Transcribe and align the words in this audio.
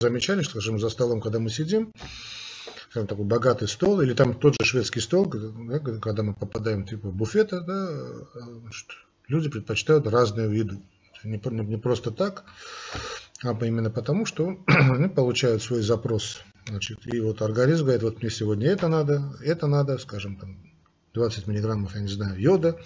замечали, 0.00 0.42
что, 0.42 0.52
скажем, 0.52 0.78
за 0.78 0.90
столом, 0.90 1.20
когда 1.20 1.40
мы 1.40 1.50
сидим, 1.50 1.92
скажем, 2.90 3.08
такой 3.08 3.24
богатый 3.24 3.66
стол, 3.66 4.00
или 4.00 4.14
там 4.14 4.32
тот 4.32 4.54
же 4.54 4.64
шведский 4.64 5.00
стол, 5.00 5.26
да, 5.26 5.80
когда 5.80 6.22
мы 6.22 6.34
попадаем 6.34 6.86
типа 6.86 7.08
буфета, 7.10 7.60
да, 7.62 7.88
значит, 8.60 8.86
люди 9.26 9.48
предпочитают 9.48 10.06
разную 10.06 10.52
еду. 10.52 10.80
Не, 11.24 11.40
не 11.64 11.78
просто 11.78 12.12
так, 12.12 12.44
а 13.42 13.58
именно 13.64 13.90
потому, 13.90 14.24
что 14.24 14.62
они 14.68 15.08
получают 15.08 15.64
свой 15.64 15.82
запрос. 15.82 16.42
Значит, 16.68 17.00
и 17.06 17.18
вот 17.18 17.42
организм 17.42 17.86
говорит, 17.86 18.04
вот 18.04 18.22
мне 18.22 18.30
сегодня 18.30 18.68
это 18.68 18.86
надо, 18.86 19.34
это 19.42 19.66
надо, 19.66 19.98
скажем, 19.98 20.36
там 20.36 20.58
20 21.14 21.48
миллиграммов, 21.48 21.96
я 21.96 22.02
не 22.02 22.08
знаю, 22.08 22.40
йода, 22.40 22.78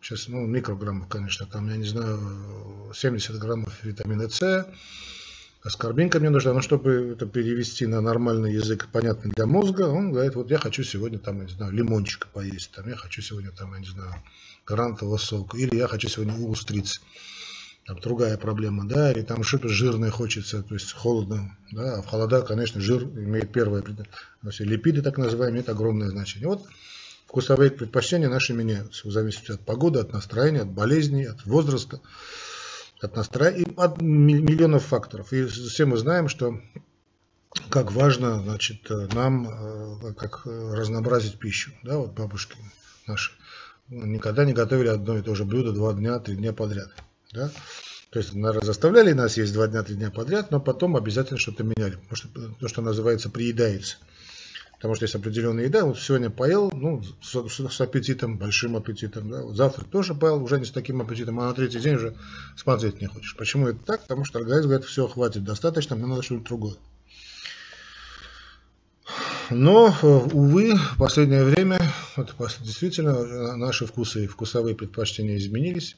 сейчас, 0.00 0.26
ну, 0.26 0.44
микрограммов, 0.46 1.06
конечно, 1.06 1.46
там, 1.46 1.68
я 1.68 1.76
не 1.76 1.86
знаю, 1.86 2.92
70 2.92 3.38
граммов 3.38 3.84
витамина 3.84 4.28
С, 4.28 4.66
аскорбинка 5.64 6.20
мне 6.20 6.30
нужна, 6.30 6.52
но 6.52 6.60
чтобы 6.60 7.14
это 7.16 7.26
перевести 7.26 7.86
на 7.86 8.00
нормальный 8.00 8.52
язык, 8.52 8.88
понятный 8.92 9.32
для 9.32 9.46
мозга, 9.46 9.88
он 9.88 10.12
говорит, 10.12 10.34
вот 10.36 10.50
я 10.50 10.58
хочу 10.58 10.84
сегодня, 10.84 11.18
там, 11.18 11.38
я 11.38 11.44
не 11.44 11.52
знаю, 11.52 11.72
лимончика 11.72 12.28
поесть, 12.32 12.70
там, 12.72 12.88
я 12.88 12.96
хочу 12.96 13.22
сегодня, 13.22 13.50
там, 13.50 13.72
я 13.72 13.80
не 13.80 13.86
знаю, 13.86 14.14
грантового 14.66 15.16
сока, 15.16 15.56
или 15.56 15.76
я 15.76 15.88
хочу 15.88 16.08
сегодня 16.08 16.34
устриц 16.34 17.00
там 17.86 17.98
другая 17.98 18.38
проблема, 18.38 18.88
да, 18.88 19.12
или 19.12 19.22
там 19.22 19.42
что-то 19.42 19.68
жирное 19.68 20.10
хочется, 20.10 20.62
то 20.62 20.74
есть 20.74 20.92
холодно, 20.92 21.56
да, 21.70 21.96
а 21.96 22.02
в 22.02 22.06
холода, 22.06 22.42
конечно, 22.42 22.80
жир 22.80 23.02
имеет 23.02 23.52
первое, 23.52 23.84
есть 24.42 24.60
липиды 24.60 25.02
так 25.02 25.18
называемые, 25.18 25.52
имеют 25.52 25.68
огромное 25.68 26.08
значение. 26.08 26.48
Вот 26.48 26.66
вкусовые 27.26 27.70
предпочтения 27.70 28.28
наши 28.28 28.54
меняются 28.54 29.06
в 29.06 29.12
зависимости 29.12 29.52
от 29.52 29.60
погоды, 29.60 29.98
от 29.98 30.12
настроения, 30.12 30.62
от 30.62 30.70
болезней, 30.70 31.24
от 31.24 31.44
возраста, 31.44 32.00
от 33.04 33.16
настроения, 33.16 33.72
от 33.76 34.00
миллионов 34.00 34.84
факторов. 34.84 35.32
И 35.32 35.46
все 35.46 35.86
мы 35.86 35.96
знаем, 35.96 36.28
что 36.28 36.60
как 37.70 37.92
важно, 37.92 38.42
значит, 38.42 38.88
нам, 39.12 39.48
э, 39.48 40.14
как 40.14 40.42
разнообразить 40.44 41.38
пищу, 41.38 41.72
да, 41.82 41.98
вот 41.98 42.12
бабушки 42.12 42.56
наши 43.06 43.32
никогда 43.88 44.44
не 44.44 44.52
готовили 44.52 44.88
одно 44.88 45.18
и 45.18 45.22
то 45.22 45.34
же 45.34 45.44
блюдо 45.44 45.72
два 45.72 45.92
дня, 45.92 46.18
три 46.18 46.36
дня 46.36 46.52
подряд. 46.52 46.90
Да? 47.32 47.50
То 48.10 48.18
есть, 48.20 48.32
наверное, 48.32 48.64
заставляли 48.64 49.12
нас 49.12 49.36
есть 49.36 49.52
два 49.52 49.66
дня, 49.66 49.82
три 49.82 49.96
дня 49.96 50.10
подряд, 50.10 50.50
но 50.50 50.60
потом 50.60 50.96
обязательно 50.96 51.38
что-то 51.38 51.64
меняли. 51.64 51.96
Потому 51.96 52.16
что 52.16 52.28
то, 52.60 52.68
что 52.68 52.82
называется, 52.82 53.28
приедается. 53.28 53.96
Потому 54.76 54.94
что 54.94 55.04
есть 55.04 55.14
определенная 55.14 55.64
еда. 55.64 55.84
Вот 55.84 55.98
сегодня 55.98 56.30
поел, 56.30 56.70
ну, 56.72 57.02
с, 57.22 57.34
с 57.34 57.80
аппетитом, 57.80 58.36
большим 58.36 58.76
аппетитом. 58.76 59.30
Да? 59.30 59.42
Вот 59.42 59.56
завтра 59.56 59.84
тоже 59.84 60.14
поел, 60.14 60.42
уже 60.42 60.58
не 60.58 60.66
с 60.66 60.70
таким 60.70 61.00
аппетитом, 61.00 61.40
а 61.40 61.46
на 61.46 61.54
третий 61.54 61.80
день 61.80 61.94
уже 61.94 62.14
смотреть 62.56 63.00
не 63.00 63.06
хочешь. 63.06 63.36
Почему 63.36 63.68
это 63.68 63.78
так? 63.84 64.02
Потому 64.02 64.24
что 64.24 64.38
организм 64.38 64.68
говорит, 64.68 64.86
все, 64.86 65.06
хватит, 65.08 65.44
достаточно, 65.44 65.96
мне 65.96 66.06
надо 66.06 66.22
что-нибудь 66.22 66.46
другое. 66.46 66.74
Но, 69.50 69.94
увы, 70.02 70.74
в 70.74 70.98
последнее 70.98 71.44
время 71.44 71.78
вот, 72.16 72.34
действительно 72.60 73.56
наши 73.56 73.86
вкусы 73.86 74.24
и 74.24 74.26
вкусовые 74.26 74.74
предпочтения 74.74 75.36
изменились. 75.36 75.96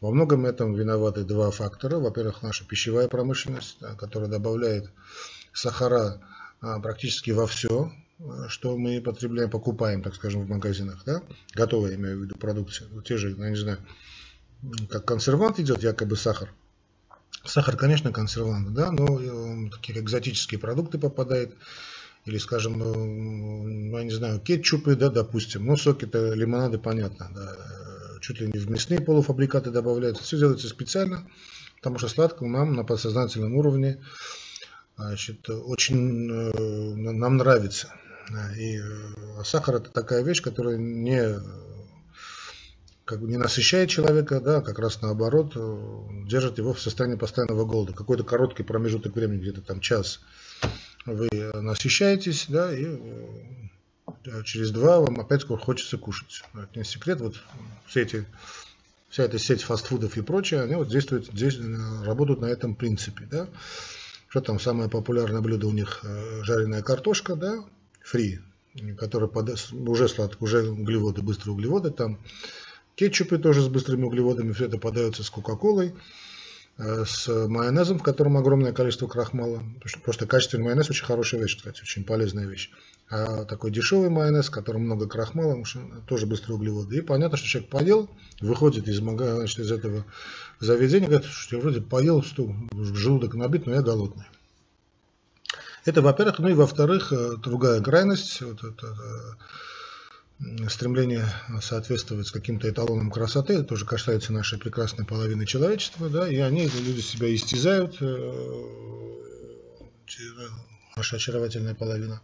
Во 0.00 0.10
многом 0.10 0.46
этом 0.46 0.74
виноваты 0.74 1.24
два 1.24 1.50
фактора. 1.50 1.98
Во-первых, 1.98 2.42
наша 2.42 2.64
пищевая 2.64 3.06
промышленность, 3.06 3.78
которая 3.98 4.30
добавляет 4.30 4.90
сахара 5.52 6.20
а, 6.60 6.80
практически 6.80 7.30
во 7.30 7.46
все, 7.46 7.92
что 8.48 8.76
мы 8.76 9.00
потребляем, 9.00 9.50
покупаем, 9.50 10.02
так 10.02 10.14
скажем, 10.14 10.42
в 10.42 10.48
магазинах, 10.48 11.02
да, 11.06 11.22
готовые, 11.54 11.96
имею 11.96 12.18
в 12.18 12.22
виду, 12.22 12.36
продукцию. 12.36 13.02
Те 13.02 13.16
же, 13.16 13.30
я 13.30 13.50
не 13.50 13.56
знаю, 13.56 13.78
как 14.88 15.04
консервант 15.04 15.58
идет, 15.58 15.82
якобы 15.82 16.16
сахар. 16.16 16.52
Сахар, 17.44 17.76
конечно, 17.76 18.12
консервант, 18.12 18.74
да, 18.74 18.90
но 18.92 19.18
э, 19.18 19.70
такие 19.70 19.98
экзотические 19.98 20.60
продукты 20.60 20.98
попадают, 20.98 21.54
или, 22.26 22.36
скажем, 22.36 22.82
э, 22.82 22.94
ну, 22.94 23.96
я 23.98 24.04
не 24.04 24.10
знаю, 24.10 24.40
кетчупы, 24.40 24.94
да, 24.96 25.08
допустим, 25.08 25.64
ну, 25.64 25.76
соки-то, 25.76 26.34
лимонады, 26.34 26.78
понятно, 26.78 27.30
да, 27.34 27.56
чуть 28.20 28.40
ли 28.40 28.50
не 28.52 28.58
в 28.58 28.70
мясные 28.70 29.00
полуфабрикаты 29.00 29.70
добавляются. 29.70 30.22
Все 30.22 30.36
делается 30.36 30.68
специально, 30.68 31.26
потому 31.76 31.98
что 31.98 32.08
сладкое 32.08 32.50
нам 32.50 32.74
на 32.74 32.84
подсознательном 32.84 33.56
уровне 33.56 33.98
значит, 34.96 35.48
очень 35.48 36.30
э, 36.30 36.94
нам 36.94 37.38
нравится. 37.38 37.94
И 38.56 38.78
э, 38.78 39.44
сахар 39.44 39.76
это 39.76 39.90
такая 39.90 40.22
вещь, 40.22 40.42
которая 40.42 40.76
не, 40.76 41.38
как 43.04 43.20
бы 43.20 43.28
не 43.28 43.36
насыщает 43.36 43.90
человека, 43.90 44.40
да, 44.40 44.60
как 44.60 44.78
раз 44.78 45.02
наоборот, 45.02 45.52
э, 45.56 46.06
держит 46.26 46.58
его 46.58 46.72
в 46.72 46.80
состоянии 46.80 47.16
постоянного 47.16 47.64
голода. 47.64 47.92
Какой-то 47.92 48.24
короткий 48.24 48.62
промежуток 48.62 49.14
времени, 49.14 49.40
где-то 49.40 49.62
там 49.62 49.80
час, 49.80 50.20
вы 51.06 51.28
насыщаетесь, 51.54 52.46
да, 52.48 52.74
и 52.74 52.86
через 54.44 54.70
два 54.70 55.00
вам 55.00 55.20
опять 55.20 55.44
хочется 55.44 55.98
кушать. 55.98 56.42
Это 56.54 56.78
не 56.78 56.84
секрет, 56.84 57.20
вот 57.20 57.36
все 57.86 58.02
эти, 58.02 58.26
вся 59.08 59.24
эта 59.24 59.38
сеть 59.38 59.62
фастфудов 59.62 60.16
и 60.16 60.22
прочее, 60.22 60.62
они 60.62 60.74
вот 60.74 60.88
действуют, 60.88 61.26
здесь 61.26 61.56
э, 61.56 62.04
работают 62.04 62.40
на 62.40 62.46
этом 62.46 62.74
принципе, 62.74 63.26
да. 63.30 63.48
Что 64.28 64.40
там 64.40 64.60
самое 64.60 64.88
популярное 64.88 65.40
блюдо 65.40 65.66
у 65.66 65.72
них 65.72 66.00
э, 66.04 66.42
жареная 66.44 66.82
картошка, 66.82 67.34
да, 67.34 67.64
фри, 68.02 68.40
которая 68.98 69.28
под, 69.28 69.50
уже 69.72 70.08
сладкая, 70.08 70.38
уже 70.40 70.68
углеводы, 70.70 71.22
быстрые 71.22 71.54
углеводы, 71.54 71.90
там 71.90 72.18
кетчупы 72.94 73.38
тоже 73.38 73.62
с 73.62 73.68
быстрыми 73.68 74.04
углеводами, 74.04 74.52
все 74.52 74.66
это 74.66 74.78
подается 74.78 75.22
с 75.22 75.30
кока-колой, 75.30 75.94
э, 76.78 77.04
с 77.06 77.28
майонезом, 77.48 77.98
в 77.98 78.02
котором 78.02 78.36
огромное 78.36 78.72
количество 78.72 79.06
крахмала. 79.06 79.62
Просто 80.04 80.26
качественный 80.26 80.64
майонез 80.64 80.90
очень 80.90 81.04
хорошая 81.04 81.40
вещь, 81.40 81.56
кстати, 81.56 81.80
очень 81.82 82.04
полезная 82.04 82.46
вещь. 82.46 82.70
А 83.08 83.44
такой 83.44 83.72
дешевый 83.72 84.08
майонез, 84.08 84.48
в 84.48 84.52
котором 84.52 84.82
много 84.82 85.08
крахмала, 85.08 85.64
тоже 86.06 86.26
быстрые 86.26 86.56
углеводы. 86.56 86.98
И 86.98 87.00
понятно, 87.00 87.36
что 87.36 87.48
человек 87.48 87.70
поел, 87.70 88.08
выходит 88.40 88.86
из, 88.86 88.98
значит, 88.98 89.58
из 89.58 89.72
этого 89.72 90.04
заведения, 90.60 91.08
говорит, 91.08 91.26
что 91.26 91.56
я 91.56 91.62
вроде 91.62 91.80
поел, 91.80 92.22
что 92.22 92.54
желудок 92.72 93.34
набит, 93.34 93.66
но 93.66 93.74
я 93.74 93.82
голодный. 93.82 94.26
Это, 95.84 96.02
во-первых, 96.02 96.38
ну 96.38 96.48
и 96.48 96.54
во-вторых, 96.54 97.12
э, 97.12 97.36
другая 97.38 97.80
крайность, 97.80 98.42
вот 98.42 98.62
это, 98.62 98.96
э, 100.40 100.68
стремление 100.68 101.26
соответствовать 101.62 102.30
каким-то 102.30 102.68
эталонам 102.68 103.10
красоты, 103.10 103.54
это 103.54 103.64
тоже 103.64 103.86
касается 103.86 104.32
нашей 104.32 104.58
прекрасной 104.58 105.06
половины 105.06 105.46
человечества, 105.46 106.08
да, 106.08 106.28
и 106.28 106.36
они, 106.36 106.66
люди 106.66 107.00
себя 107.00 107.34
истязают, 107.34 107.96
э, 108.00 109.20
наша 110.96 111.16
очаровательная 111.16 111.74
половина 111.74 112.20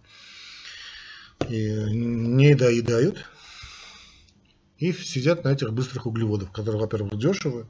и 1.48 1.70
не 1.94 2.54
доедают 2.54 3.24
и 4.78 4.92
сидят 4.92 5.44
на 5.44 5.52
этих 5.52 5.72
быстрых 5.72 6.06
углеводах, 6.06 6.52
которые, 6.52 6.80
во-первых, 6.80 7.18
дешевы, 7.18 7.66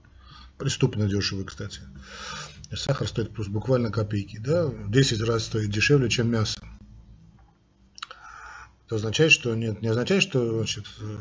преступно 0.58 1.08
дешевые, 1.08 1.46
кстати. 1.46 1.80
Сахар 2.74 3.06
стоит 3.06 3.32
просто 3.32 3.52
буквально 3.52 3.90
копейки, 3.90 4.38
да, 4.38 4.70
10 4.88 5.20
раз 5.22 5.44
стоит 5.44 5.70
дешевле, 5.70 6.08
чем 6.08 6.30
мясо. 6.30 6.58
Это 8.86 8.96
означает, 8.96 9.32
что 9.32 9.54
нет, 9.54 9.82
не 9.82 9.88
означает, 9.88 10.22
что 10.22 10.58
значит, 10.58 10.86
э, 11.00 11.16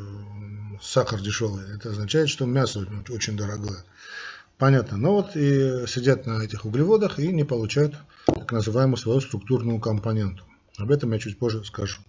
сахар 0.81 1.21
дешевый, 1.21 1.63
это 1.75 1.89
означает, 1.89 2.29
что 2.29 2.45
мясо 2.45 2.87
очень 3.09 3.35
дорогое. 3.35 3.83
Понятно. 4.57 4.97
Но 4.97 5.13
вот 5.13 5.35
и 5.35 5.85
сидят 5.87 6.25
на 6.25 6.43
этих 6.43 6.65
углеводах 6.65 7.19
и 7.19 7.27
не 7.27 7.43
получают 7.43 7.95
так 8.25 8.51
называемую 8.51 8.97
свою 8.97 9.19
структурную 9.19 9.79
компоненту. 9.79 10.43
Об 10.77 10.91
этом 10.91 11.11
я 11.11 11.19
чуть 11.19 11.37
позже 11.37 11.63
скажу. 11.65 12.01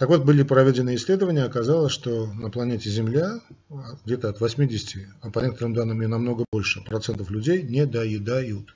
Так 0.00 0.08
вот, 0.08 0.24
были 0.24 0.42
проведены 0.44 0.94
исследования, 0.94 1.42
оказалось, 1.42 1.92
что 1.92 2.32
на 2.32 2.50
планете 2.50 2.88
Земля 2.88 3.38
где-то 4.06 4.30
от 4.30 4.40
80, 4.40 5.06
а 5.20 5.30
по 5.30 5.40
некоторым 5.40 5.74
данным 5.74 6.02
и 6.02 6.06
намного 6.06 6.46
больше, 6.50 6.80
процентов 6.80 7.30
людей 7.30 7.62
не 7.62 7.84
доедают. 7.84 8.74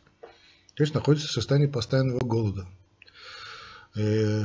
То 0.75 0.83
есть 0.83 0.93
находятся 0.93 1.29
в 1.29 1.33
состоянии 1.33 1.67
постоянного 1.67 2.19
голода. 2.19 2.67
Э, 3.95 4.43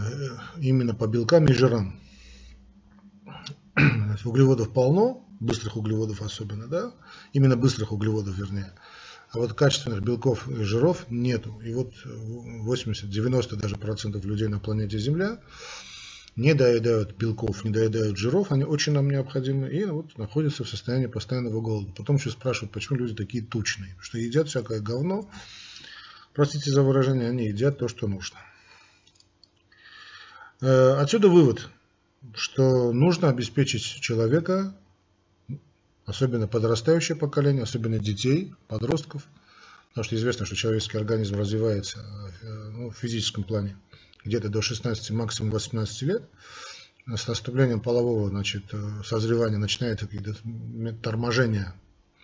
именно 0.62 0.96
по 0.96 1.08
белкам 1.08 1.48
и 1.48 1.54
жирам. 1.54 2.00
Углеводов 4.24 4.72
полно, 4.72 5.28
быстрых 5.42 5.76
углеводов 5.76 6.22
особенно, 6.22 6.68
да? 6.68 6.94
Именно 7.34 7.58
быстрых 7.58 7.92
углеводов, 7.92 8.38
вернее. 8.38 8.72
А 9.32 9.40
вот 9.40 9.52
качественных 9.52 10.02
белков 10.02 10.48
и 10.48 10.64
жиров 10.64 11.08
нету. 11.10 11.60
И 11.60 11.74
вот 11.74 11.94
80-90 12.06 13.58
даже 13.58 13.76
процентов 13.76 14.24
людей 14.24 14.48
на 14.48 14.60
планете 14.60 14.98
Земля 14.98 15.40
не 16.40 16.54
доедают 16.54 17.18
белков, 17.18 17.66
не 17.66 17.72
доедают 17.72 18.18
жиров, 18.18 18.52
они 18.52 18.64
очень 18.64 18.94
нам 18.94 19.10
необходимы, 19.10 19.70
и 19.70 19.84
вот 19.86 20.18
находятся 20.18 20.64
в 20.64 20.70
состоянии 20.70 21.08
постоянного 21.08 21.60
голода. 21.60 21.92
Потом 21.92 22.16
еще 22.16 22.30
спрашивают, 22.30 22.72
почему 22.72 22.98
люди 22.98 23.14
такие 23.14 23.44
тучные, 23.44 23.96
что 24.00 24.18
едят 24.18 24.48
всякое 24.48 24.80
говно, 24.80 25.30
простите 26.34 26.72
за 26.72 26.82
выражение, 26.82 27.30
они 27.30 27.48
едят 27.48 27.78
то, 27.78 27.90
что 27.90 28.08
нужно. 28.08 28.38
Э, 30.62 30.94
отсюда 30.94 31.28
вывод, 31.28 31.68
что 32.34 32.94
нужно 32.94 33.30
обеспечить 33.30 33.84
человека, 33.84 34.74
особенно 36.06 36.48
подрастающее 36.48 37.18
поколение, 37.18 37.64
особенно 37.64 38.00
детей, 38.00 38.54
подростков, 38.70 39.28
Потому 39.90 40.06
что 40.06 40.16
известно, 40.16 40.46
что 40.46 40.56
человеческий 40.56 40.98
организм 40.98 41.36
развивается 41.36 42.06
ну, 42.74 42.92
в 42.92 42.96
физическом 42.96 43.44
плане 43.44 43.76
где-то 44.24 44.50
до 44.50 44.62
16, 44.62 45.12
максимум 45.12 45.52
18 45.52 46.02
лет. 46.04 46.24
С 47.08 47.28
наступлением 47.28 47.80
полового 47.80 48.30
значит, 48.30 48.64
созревания 49.04 49.58
начинается 49.58 50.08
торможение 51.02 51.74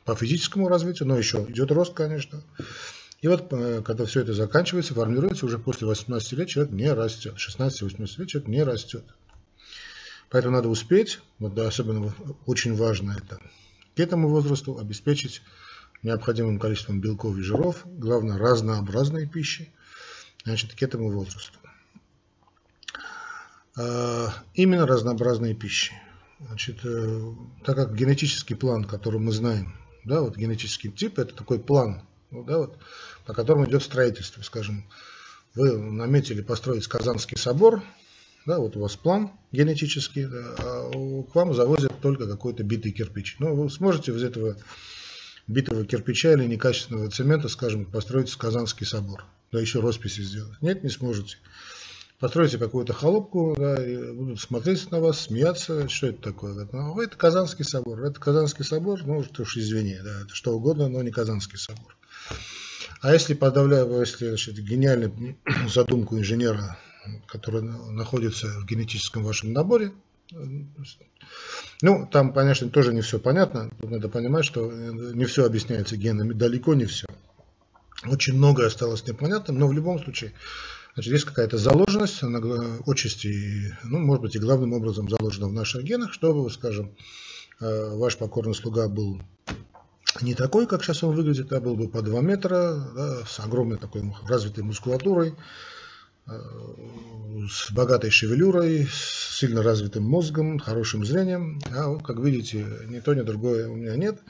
по 0.03 0.15
физическому 0.15 0.69
развитию, 0.69 1.07
но 1.07 1.17
еще 1.17 1.45
идет 1.49 1.71
рост, 1.71 1.93
конечно. 1.93 2.43
И 3.21 3.27
вот, 3.27 3.51
э, 3.51 3.81
когда 3.83 4.05
все 4.05 4.21
это 4.21 4.33
заканчивается, 4.33 4.93
формируется, 4.93 5.47
уже 5.47 5.57
после 5.57 5.87
18 5.87 6.33
лет 6.33 6.47
человек 6.47 6.71
не 6.71 6.93
растет. 6.93 7.35
16-18 7.37 8.19
лет 8.19 8.27
человек 8.27 8.47
не 8.47 8.63
растет. 8.63 9.03
Поэтому 10.29 10.55
надо 10.55 10.69
успеть, 10.69 11.19
вот, 11.39 11.55
да, 11.55 11.67
особенно 11.67 12.13
очень 12.45 12.75
важно 12.75 13.17
это, 13.17 13.39
к 13.95 13.99
этому 13.99 14.29
возрасту 14.29 14.77
обеспечить 14.77 15.41
необходимым 16.03 16.59
количеством 16.59 17.01
белков 17.01 17.37
и 17.37 17.41
жиров, 17.41 17.81
главное, 17.85 18.37
разнообразной 18.37 19.27
пищи, 19.27 19.71
значит, 20.43 20.75
к 20.75 20.83
этому 20.83 21.09
возрасту. 21.09 21.57
А, 23.77 24.29
именно 24.53 24.87
разнообразной 24.87 25.53
пищи. 25.53 25.93
Значит, 26.39 26.79
э, 26.83 27.33
так 27.65 27.75
как 27.75 27.95
генетический 27.95 28.55
план, 28.55 28.85
который 28.85 29.19
мы 29.19 29.31
знаем, 29.31 29.73
да, 30.03 30.21
вот 30.21 30.37
генетический 30.37 30.91
тип, 30.91 31.19
это 31.19 31.33
такой 31.33 31.59
план, 31.59 32.03
ну, 32.31 32.43
да, 32.43 32.59
вот, 32.59 32.77
по 33.25 33.33
которому 33.33 33.65
идет 33.65 33.83
строительство, 33.83 34.41
скажем, 34.43 34.85
вы 35.55 35.77
наметили 35.77 36.41
построить 36.41 36.87
Казанский 36.87 37.37
собор, 37.37 37.83
да, 38.45 38.59
вот 38.59 38.77
у 38.77 38.81
вас 38.81 38.95
план 38.95 39.31
генетический, 39.51 40.25
да, 40.25 40.55
а 40.57 41.23
к 41.23 41.35
вам 41.35 41.53
завозят 41.53 41.99
только 42.01 42.27
какой-то 42.27 42.63
битый 42.63 42.91
кирпич. 42.91 43.37
Ну, 43.39 43.55
вы 43.55 43.69
сможете 43.69 44.11
из 44.11 44.23
этого 44.23 44.57
битого 45.47 45.85
кирпича 45.85 46.33
или 46.33 46.45
некачественного 46.45 47.09
цемента, 47.09 47.49
скажем, 47.49 47.85
построить 47.85 48.33
Казанский 48.35 48.85
собор, 48.85 49.25
да 49.51 49.59
еще 49.59 49.79
росписи 49.79 50.21
сделать. 50.21 50.61
Нет, 50.61 50.83
не 50.83 50.89
сможете. 50.89 51.37
Построите 52.19 52.57
какую-то 52.57 52.93
холопку, 52.93 53.55
да, 53.57 53.85
и 53.85 54.13
будут 54.13 54.39
смотреть 54.39 54.89
на 54.89 55.01
вас, 55.01 55.19
смеяться, 55.19 55.89
что 55.89 56.07
это 56.07 56.21
такое. 56.21 56.53
Говорят, 56.53 56.73
ну, 56.73 57.01
это 57.01 57.17
Казанский 57.17 57.65
собор, 57.65 58.01
это 58.03 58.19
Казанский 58.19 58.63
собор, 58.63 59.03
ну, 59.03 59.23
что 59.23 59.41
уж 59.41 59.57
извини, 59.57 59.97
да, 60.01 60.21
это 60.21 60.33
что 60.33 60.53
угодно, 60.53 60.87
но 60.87 61.01
не 61.01 61.11
Казанский 61.11 61.57
собор. 61.57 61.97
А 63.01 63.11
если 63.13 63.33
подавляю, 63.33 63.99
если 63.99 64.29
значит, 64.29 64.55
гениальную 64.55 65.37
задумку 65.67 66.17
инженера, 66.17 66.77
которая 67.27 67.63
находится 67.63 68.47
в 68.47 68.65
генетическом 68.65 69.23
вашем 69.23 69.51
наборе, 69.51 69.91
ну, 71.81 72.07
там, 72.11 72.33
конечно, 72.33 72.69
тоже 72.69 72.93
не 72.93 73.01
все 73.01 73.19
понятно. 73.19 73.69
Тут 73.79 73.91
надо 73.91 74.09
понимать, 74.09 74.45
что 74.45 74.71
не 74.71 75.25
все 75.25 75.45
объясняется 75.45 75.97
генами, 75.97 76.33
далеко 76.33 76.73
не 76.73 76.85
все. 76.85 77.05
Очень 78.07 78.35
многое 78.35 78.67
осталось 78.67 79.05
непонятным, 79.05 79.59
но 79.59 79.67
в 79.67 79.73
любом 79.73 79.99
случае, 79.99 80.33
значит, 80.95 81.13
есть 81.13 81.25
какая-то 81.25 81.57
заложенность, 81.57 82.23
она 82.23 82.39
отчасти, 82.87 83.77
ну, 83.83 83.99
может 83.99 84.21
быть, 84.21 84.35
и 84.35 84.39
главным 84.39 84.73
образом 84.73 85.09
заложена 85.09 85.47
в 85.47 85.53
наших 85.53 85.83
генах, 85.83 86.13
чтобы, 86.13 86.49
скажем, 86.49 86.95
э, 87.59 87.95
ваш 87.95 88.17
покорный 88.17 88.55
слуга 88.55 88.87
был 88.87 89.21
не 90.21 90.33
такой, 90.33 90.65
как 90.65 90.83
сейчас 90.83 91.03
он 91.03 91.13
выглядит, 91.13 91.51
а 91.51 91.59
был 91.59 91.75
бы 91.75 91.89
по 91.89 92.01
2 92.01 92.21
метра, 92.21 92.75
да, 92.95 93.25
с 93.25 93.39
огромной 93.41 93.77
такой 93.77 94.03
развитой 94.25 94.63
мускулатурой, 94.63 95.35
э, 96.27 96.31
с 97.49 97.71
богатой 97.71 98.09
шевелюрой, 98.09 98.87
с 98.89 99.37
сильно 99.37 99.61
развитым 99.61 100.03
мозгом, 100.03 100.59
хорошим 100.59 101.05
зрением. 101.05 101.59
А, 101.71 101.97
как 101.97 102.19
видите, 102.19 102.65
ни 102.87 103.01
то, 103.01 103.13
ни 103.13 103.21
другое 103.21 103.67
у 103.67 103.75
меня 103.75 103.97
нет. 103.97 104.21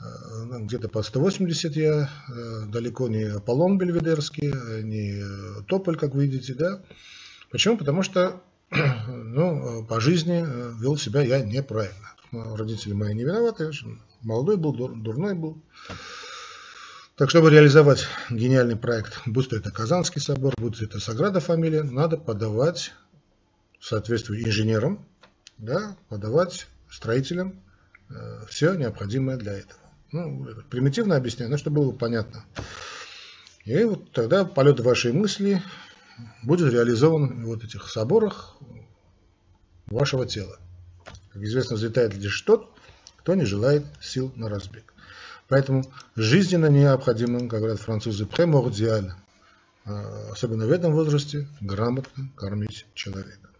Э, 0.00 0.04
ну, 0.44 0.64
где-то 0.64 0.88
под 0.88 1.06
180 1.06 1.76
я, 1.76 2.10
э, 2.28 2.66
далеко 2.66 3.08
не 3.08 3.24
Аполлон 3.24 3.78
Бельведерский, 3.78 4.52
не 4.82 5.62
Тополь, 5.66 5.96
как 5.96 6.14
видите, 6.14 6.54
да. 6.54 6.82
Почему? 7.50 7.76
Потому 7.76 8.02
что 8.02 8.42
ну, 8.70 9.84
по 9.86 10.00
жизни 10.00 10.44
вел 10.80 10.96
себя 10.96 11.22
я 11.22 11.40
неправильно. 11.40 12.14
Родители 12.32 12.92
мои 12.92 13.14
не 13.14 13.22
виноваты, 13.22 13.70
молодой 14.22 14.56
был, 14.56 14.72
дурной 14.72 15.34
был. 15.34 15.62
Так, 17.16 17.30
чтобы 17.30 17.48
реализовать 17.50 18.08
гениальный 18.28 18.74
проект, 18.74 19.20
будь 19.24 19.48
то 19.48 19.54
это 19.54 19.70
Казанский 19.70 20.20
собор, 20.20 20.52
будь 20.56 20.78
то 20.78 20.84
это 20.84 20.98
Саграда 20.98 21.38
фамилия, 21.38 21.84
надо 21.84 22.16
подавать, 22.16 22.92
соответствуя 23.78 24.40
инженерам, 24.40 25.06
да, 25.56 25.96
подавать 26.08 26.66
строителям 26.90 27.62
э, 28.10 28.46
все 28.48 28.74
необходимое 28.74 29.36
для 29.36 29.52
этого. 29.52 29.83
Ну, 30.14 30.46
примитивно 30.70 31.16
объясняю, 31.16 31.50
но 31.50 31.56
чтобы 31.56 31.80
было 31.82 31.90
понятно. 31.90 32.44
И 33.64 33.82
вот 33.82 34.12
тогда 34.12 34.44
полет 34.44 34.78
вашей 34.78 35.12
мысли 35.12 35.60
будет 36.44 36.72
реализован 36.72 37.42
в 37.42 37.46
вот 37.46 37.64
этих 37.64 37.88
соборах 37.88 38.56
вашего 39.86 40.24
тела. 40.24 40.56
Как 41.32 41.42
известно, 41.42 41.74
взлетает 41.74 42.14
лишь 42.14 42.40
тот, 42.42 42.70
кто 43.16 43.34
не 43.34 43.44
желает 43.44 43.84
сил 44.00 44.32
на 44.36 44.48
разбег. 44.48 44.94
Поэтому 45.48 45.82
жизненно 46.14 46.66
необходимо, 46.66 47.48
как 47.48 47.58
говорят 47.58 47.80
французы, 47.80 48.24
премордиально, 48.24 49.18
а, 49.84 50.28
особенно 50.30 50.68
в 50.68 50.70
этом 50.70 50.92
возрасте, 50.92 51.48
грамотно 51.60 52.30
кормить 52.36 52.86
человека. 52.94 53.50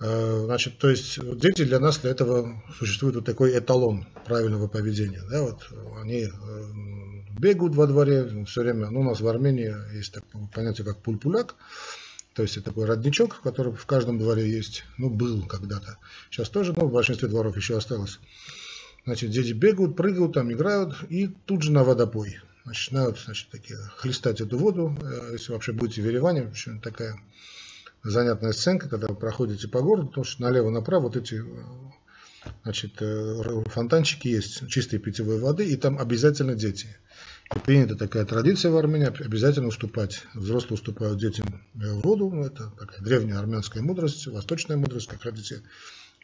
А, 0.00 0.42
значит, 0.46 0.78
то 0.78 0.88
есть 0.88 1.18
дети 1.38 1.64
для 1.64 1.78
нас 1.78 1.98
для 1.98 2.10
этого 2.10 2.62
существует 2.78 3.16
вот 3.16 3.24
такой 3.26 3.56
эталон 3.56 4.06
правильного 4.24 4.66
поведения. 4.66 5.22
Да, 5.30 5.42
вот 5.42 5.68
они 6.00 6.22
э, 6.22 6.30
бегают 7.38 7.74
во 7.74 7.86
дворе 7.86 8.44
все 8.46 8.62
время. 8.62 8.88
Ну, 8.90 9.00
у 9.00 9.04
нас 9.04 9.20
в 9.20 9.28
Армении 9.28 9.74
есть 9.94 10.14
такое 10.14 10.48
понятие, 10.54 10.86
как 10.86 11.02
пульпуляк. 11.02 11.54
То 12.34 12.42
есть 12.42 12.56
это 12.56 12.66
такой 12.66 12.86
родничок, 12.86 13.42
который 13.42 13.74
в 13.74 13.84
каждом 13.84 14.18
дворе 14.18 14.48
есть. 14.48 14.84
Ну, 14.96 15.10
был 15.10 15.44
когда-то. 15.46 15.98
Сейчас 16.30 16.48
тоже, 16.48 16.72
ну, 16.74 16.86
в 16.86 16.92
большинстве 16.92 17.28
дворов 17.28 17.56
еще 17.56 17.76
осталось. 17.76 18.20
Значит, 19.04 19.30
дети 19.30 19.52
бегают, 19.52 19.96
прыгают, 19.96 20.34
там 20.34 20.50
играют, 20.50 20.94
и 21.10 21.26
тут 21.26 21.62
же 21.62 21.72
на 21.72 21.84
водопой. 21.84 22.38
Начинают, 22.64 23.18
значит, 23.18 23.48
такие, 23.50 23.78
хлестать 23.96 24.40
эту 24.40 24.56
воду. 24.56 24.96
Э, 25.02 25.30
если 25.32 25.52
вообще 25.52 25.72
будете 25.72 26.00
в 26.00 26.06
Ереване, 26.06 26.44
в 26.44 26.50
общем, 26.50 26.80
такая 26.80 27.20
занятная 28.02 28.52
сценка, 28.52 28.88
когда 28.88 29.08
вы 29.08 29.14
проходите 29.14 29.68
по 29.68 29.80
городу, 29.80 30.08
потому 30.08 30.24
что 30.24 30.42
налево-направо 30.42 31.02
вот 31.04 31.16
эти 31.16 31.34
э, 31.34 32.50
значит, 32.62 33.00
э, 33.00 33.62
фонтанчики 33.66 34.28
есть 34.28 34.68
чистой 34.68 34.98
питьевой 34.98 35.38
воды, 35.38 35.68
и 35.68 35.76
там 35.76 35.98
обязательно 35.98 36.54
дети. 36.54 36.88
И 37.54 37.58
принята 37.58 37.96
такая 37.96 38.24
традиция 38.24 38.70
в 38.70 38.76
Армении, 38.76 39.06
обязательно 39.06 39.68
уступать. 39.68 40.22
Взрослые 40.34 40.74
уступают 40.74 41.18
детям 41.18 41.46
воду, 41.74 42.30
ну, 42.30 42.44
это 42.44 42.70
такая 42.78 43.00
древняя 43.00 43.38
армянская 43.38 43.82
мудрость, 43.82 44.26
восточная 44.28 44.76
мудрость, 44.76 45.08
как 45.08 45.22
хотите 45.22 45.62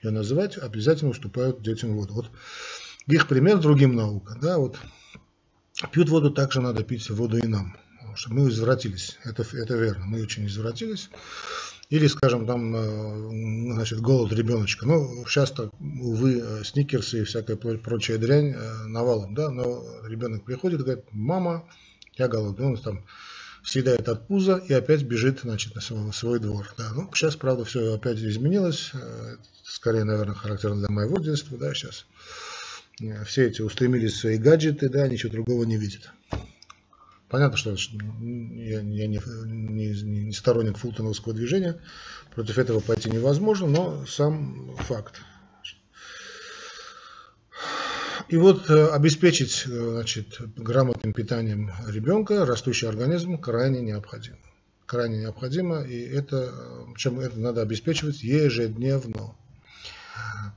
ее 0.02 0.10
называть, 0.10 0.56
обязательно 0.56 1.10
уступают 1.10 1.62
детям 1.62 1.96
воду. 1.96 2.14
Вот 2.14 2.30
их 3.06 3.26
пример 3.28 3.58
другим 3.58 3.96
наукам. 3.96 4.38
Да, 4.40 4.58
вот 4.58 4.78
пьют 5.90 6.08
воду, 6.08 6.30
также 6.30 6.60
надо 6.60 6.84
пить 6.84 7.08
воду 7.10 7.38
и 7.38 7.46
нам. 7.46 7.76
Что 8.16 8.32
мы 8.32 8.48
извратились, 8.48 9.18
это, 9.24 9.44
это 9.52 9.76
верно, 9.76 10.06
мы 10.06 10.22
очень 10.22 10.46
извратились. 10.46 11.10
Или, 11.88 12.08
скажем, 12.08 12.46
там, 12.46 12.74
э, 12.74 13.74
значит, 13.74 14.00
голод 14.00 14.32
ребеночка. 14.32 14.86
Ну, 14.86 15.24
часто, 15.26 15.70
увы, 15.78 16.64
сникерсы 16.64 17.20
и 17.20 17.24
всякая 17.24 17.56
прочая 17.56 18.18
дрянь 18.18 18.54
э, 18.56 18.86
навалом, 18.86 19.34
да, 19.34 19.50
но 19.50 19.84
ребенок 20.04 20.44
приходит 20.44 20.80
и 20.80 20.82
говорит, 20.82 21.04
мама, 21.12 21.68
я 22.16 22.26
голодный. 22.26 22.66
Он 22.66 22.76
там 22.76 23.04
съедает 23.62 24.08
от 24.08 24.26
пуза 24.26 24.56
и 24.56 24.72
опять 24.72 25.02
бежит, 25.02 25.40
значит, 25.42 25.76
на 25.76 25.80
свой, 25.80 26.12
свой 26.12 26.40
двор. 26.40 26.72
Да. 26.76 26.90
Ну, 26.92 27.08
сейчас, 27.14 27.36
правда, 27.36 27.64
все 27.64 27.94
опять 27.94 28.18
изменилось. 28.18 28.90
Э, 28.94 29.36
скорее, 29.62 30.02
наверное, 30.02 30.34
характерно 30.34 30.78
для 30.78 30.90
моего 30.90 31.18
детства, 31.18 31.56
да, 31.56 31.72
сейчас. 31.72 32.06
Все 33.26 33.46
эти 33.46 33.60
устремились 33.60 34.14
в 34.14 34.20
свои 34.20 34.38
гаджеты, 34.38 34.88
да, 34.88 35.06
ничего 35.06 35.30
другого 35.30 35.64
не 35.64 35.76
видят. 35.76 36.10
Понятно, 37.28 37.56
что 37.56 37.70
я, 37.70 38.80
я 38.80 38.80
не, 38.80 39.20
не, 39.46 40.02
не 40.02 40.32
сторонник 40.32 40.78
фултоновского 40.78 41.34
движения, 41.34 41.80
против 42.34 42.58
этого 42.58 42.80
пойти 42.80 43.10
невозможно, 43.10 43.66
но 43.66 44.06
сам 44.06 44.76
факт. 44.78 45.20
И 48.28 48.36
вот 48.36 48.70
э, 48.70 48.88
обеспечить 48.88 49.64
э, 49.66 49.90
значит, 49.92 50.40
грамотным 50.56 51.12
питанием 51.12 51.70
ребенка, 51.86 52.44
растущий 52.44 52.88
организм, 52.88 53.38
крайне 53.38 53.80
необходимо. 53.80 54.38
Крайне 54.84 55.18
необходимо, 55.18 55.82
и 55.82 56.00
это, 56.00 56.52
чем 56.96 57.20
это 57.20 57.38
надо 57.38 57.62
обеспечивать 57.62 58.22
ежедневно. 58.22 59.34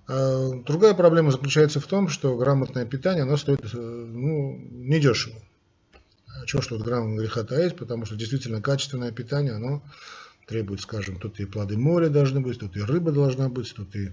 А 0.08 0.50
другая 0.66 0.94
проблема 0.96 1.32
заключается 1.32 1.80
в 1.80 1.86
том, 1.86 2.10
что 2.10 2.36
грамотное 2.38 2.86
питание 2.86 3.24
оно 3.24 3.38
стоит 3.38 3.64
э, 3.74 3.78
ну, 3.78 4.58
недешево. 4.72 5.36
Чего 6.46 6.62
что 6.62 6.78
грамм 6.78 7.18
греха 7.18 7.44
таить, 7.44 7.76
потому 7.76 8.06
что 8.06 8.16
действительно 8.16 8.62
качественное 8.62 9.12
питание, 9.12 9.54
оно 9.54 9.84
требует, 10.48 10.82
скажем, 10.82 11.20
тут 11.20 11.40
и 11.40 11.46
плоды 11.46 11.78
моря 11.78 12.10
должны 12.10 12.40
быть, 12.40 12.60
тут 12.60 12.76
и 12.76 12.82
рыба 12.82 13.12
должна 13.12 13.50
быть, 13.50 13.74
тут 13.74 13.96
и 13.96 14.12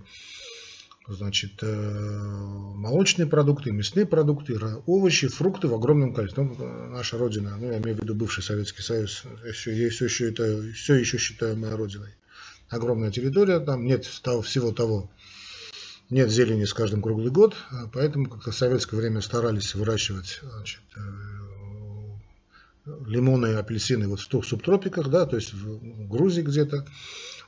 значит, 1.08 1.62
молочные 1.62 3.26
продукты, 3.26 3.70
мясные 3.70 4.06
продукты, 4.06 4.58
овощи, 4.86 5.28
фрукты 5.28 5.68
в 5.68 5.74
огромном 5.74 6.12
количестве. 6.12 6.42
Ну, 6.42 6.90
наша 6.90 7.16
родина, 7.16 7.56
ну, 7.58 7.70
я 7.70 7.78
имею 7.78 7.96
в 7.96 8.02
виду 8.02 8.14
бывший 8.14 8.42
Советский 8.42 8.82
Союз, 8.82 9.22
я 9.44 9.52
все, 9.52 9.70
я 9.70 9.88
все, 9.88 10.06
еще, 10.06 10.28
это, 10.30 10.62
все 10.72 10.94
еще 10.94 11.16
считаю 11.18 11.56
моей 11.56 11.74
родиной. 11.74 12.10
Огромная 12.68 13.12
территория, 13.12 13.60
там 13.60 13.86
нет 13.86 14.04
того, 14.22 14.42
всего 14.42 14.72
того, 14.72 15.08
нет 16.10 16.28
зелени 16.30 16.64
с 16.64 16.74
каждым 16.74 17.02
круглый 17.02 17.30
год, 17.30 17.54
поэтому 17.92 18.28
как-то 18.28 18.50
в 18.50 18.56
советское 18.56 18.96
время 18.96 19.20
старались 19.20 19.76
выращивать 19.76 20.40
значит, 20.42 20.80
лимоны 23.06 23.48
и 23.48 23.54
апельсины 23.54 24.08
вот 24.08 24.20
в 24.20 24.42
субтропиках, 24.44 25.08
да, 25.08 25.26
то 25.26 25.36
есть 25.36 25.52
в 25.52 26.08
Грузии 26.08 26.42
где-то. 26.42 26.86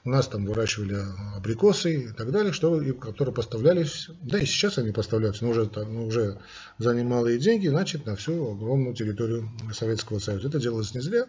У 0.05 0.11
нас 0.11 0.29
там 0.29 0.47
выращивали 0.47 0.97
абрикосы 1.37 2.05
и 2.05 2.09
так 2.13 2.31
далее, 2.31 2.53
что, 2.53 2.81
которые 2.95 3.35
поставлялись, 3.35 4.09
да 4.23 4.39
и 4.39 4.47
сейчас 4.47 4.79
они 4.79 4.93
поставляются, 4.93 5.45
но 5.45 5.51
уже, 5.51 5.67
там, 5.67 6.05
уже 6.05 6.39
за 6.79 6.95
немалые 6.95 7.39
деньги, 7.39 7.69
значит, 7.69 8.07
на 8.07 8.15
всю 8.17 8.53
огромную 8.53 8.95
территорию 8.95 9.51
Советского 9.73 10.21
Союза. 10.21 10.49
Это 10.49 10.61
делалось 10.61 10.95
не 10.95 11.01
зря, 11.01 11.27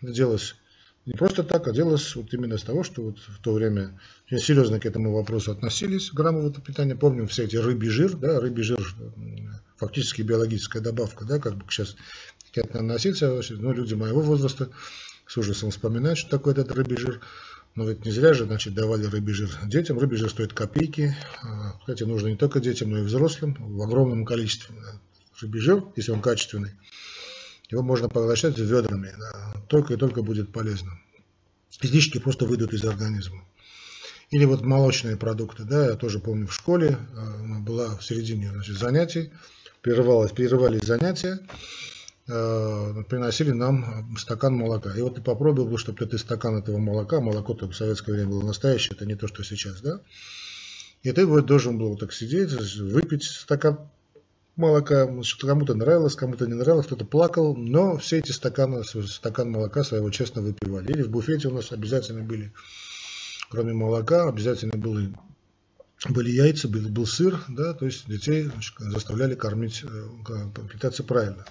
это 0.00 0.12
делалось 0.12 0.54
не 1.06 1.14
просто 1.14 1.42
так, 1.42 1.66
а 1.66 1.72
делалось 1.72 2.14
вот 2.16 2.32
именно 2.32 2.56
с 2.56 2.62
того, 2.62 2.84
что 2.84 3.02
вот 3.02 3.18
в 3.18 3.42
то 3.42 3.52
время 3.52 3.98
очень 4.26 4.44
серьезно 4.44 4.78
к 4.78 4.86
этому 4.86 5.12
вопросу 5.12 5.50
относились, 5.50 6.12
граммового 6.12 6.52
питания. 6.52 6.94
Помним 6.94 7.26
все 7.26 7.44
эти 7.44 7.56
рыбий 7.56 7.88
жир, 7.88 8.16
да, 8.16 8.40
рыбий 8.40 8.62
жир 8.62 8.78
фактически 9.76 10.22
биологическая 10.22 10.82
добавка, 10.82 11.24
да, 11.24 11.38
как 11.38 11.56
бы 11.56 11.64
сейчас 11.70 11.96
к 12.52 12.58
этому 12.58 12.84
относиться, 12.84 13.40
ну, 13.50 13.72
люди 13.72 13.94
моего 13.94 14.20
возраста 14.20 14.70
с 15.26 15.36
ужасом 15.36 15.70
вспоминают, 15.70 16.18
что 16.18 16.30
такое 16.30 16.54
этот 16.54 16.72
рыбий 16.72 16.96
жир. 16.96 17.20
Но 17.74 17.88
ведь 17.88 18.04
не 18.04 18.10
зря 18.10 18.34
же, 18.34 18.44
значит, 18.44 18.74
давали 18.74 19.04
рыбий 19.04 19.34
жир 19.34 19.50
детям. 19.66 19.98
Рыбий 19.98 20.16
жир 20.16 20.30
стоит 20.30 20.52
копейки. 20.52 21.16
А, 21.42 21.78
кстати, 21.78 22.02
нужно 22.02 22.28
не 22.28 22.36
только 22.36 22.60
детям, 22.60 22.90
но 22.90 22.98
и 22.98 23.02
взрослым 23.02 23.56
в 23.58 23.80
огромном 23.82 24.24
количестве. 24.24 24.74
Рыбий 25.40 25.60
жир, 25.60 25.84
если 25.94 26.10
он 26.10 26.20
качественный, 26.20 26.72
его 27.70 27.82
можно 27.82 28.08
поглощать 28.08 28.58
ведрами. 28.58 29.14
Да, 29.18 29.54
только 29.68 29.94
и 29.94 29.96
только 29.96 30.22
будет 30.22 30.52
полезно. 30.52 30.98
Излишки 31.80 32.18
просто 32.18 32.46
выйдут 32.46 32.72
из 32.72 32.84
организма. 32.84 33.44
Или 34.30 34.44
вот 34.44 34.62
молочные 34.62 35.16
продукты, 35.16 35.64
да, 35.64 35.86
я 35.86 35.94
тоже 35.94 36.18
помню 36.18 36.48
в 36.48 36.54
школе, 36.54 36.98
а, 37.16 37.60
была 37.60 37.96
в 37.96 38.04
середине 38.04 38.50
значит, 38.50 38.76
занятий, 38.76 39.30
прерывалось, 39.82 40.32
прерывались 40.32 40.82
занятия, 40.82 41.38
приносили 42.28 43.52
нам 43.52 44.16
стакан 44.18 44.54
молока. 44.54 44.92
И 44.94 45.00
вот 45.00 45.14
ты 45.14 45.22
попробовал, 45.22 45.78
чтобы 45.78 46.04
ты 46.06 46.18
стакан 46.18 46.58
этого 46.58 46.78
молока, 46.78 47.20
молоко-то 47.20 47.66
в 47.66 47.74
советское 47.74 48.12
время 48.12 48.28
было 48.28 48.44
настоящее, 48.44 48.94
это 48.94 49.06
не 49.06 49.14
то, 49.14 49.26
что 49.26 49.42
сейчас, 49.42 49.80
да? 49.80 50.00
И 51.02 51.12
ты 51.12 51.24
вот 51.24 51.46
должен 51.46 51.78
был 51.78 51.96
так 51.96 52.12
сидеть, 52.12 52.52
выпить 52.52 53.24
стакан 53.24 53.88
молока, 54.56 55.08
кому-то 55.40 55.74
нравилось, 55.74 56.16
кому-то 56.16 56.46
не 56.46 56.54
нравилось, 56.54 56.86
кто-то 56.86 57.04
плакал, 57.04 57.56
но 57.56 57.96
все 57.96 58.18
эти 58.18 58.32
стаканы, 58.32 58.82
стакан 58.84 59.50
молока 59.50 59.84
своего 59.84 60.10
честно 60.10 60.42
выпивали. 60.42 60.92
Или 60.92 61.02
в 61.02 61.10
буфете 61.10 61.48
у 61.48 61.54
нас 61.54 61.72
обязательно 61.72 62.22
были, 62.22 62.52
кроме 63.48 63.72
молока, 63.72 64.28
обязательно 64.28 64.76
были, 64.76 65.14
были 66.08 66.30
яйца, 66.30 66.68
был, 66.68 66.88
был 66.88 67.06
сыр, 67.06 67.42
да, 67.48 67.72
то 67.72 67.86
есть 67.86 68.08
детей 68.08 68.44
значит, 68.44 68.74
заставляли 68.78 69.36
кормить, 69.36 69.84
э, 69.84 70.66
питаться 70.70 71.04
правильно. 71.04 71.46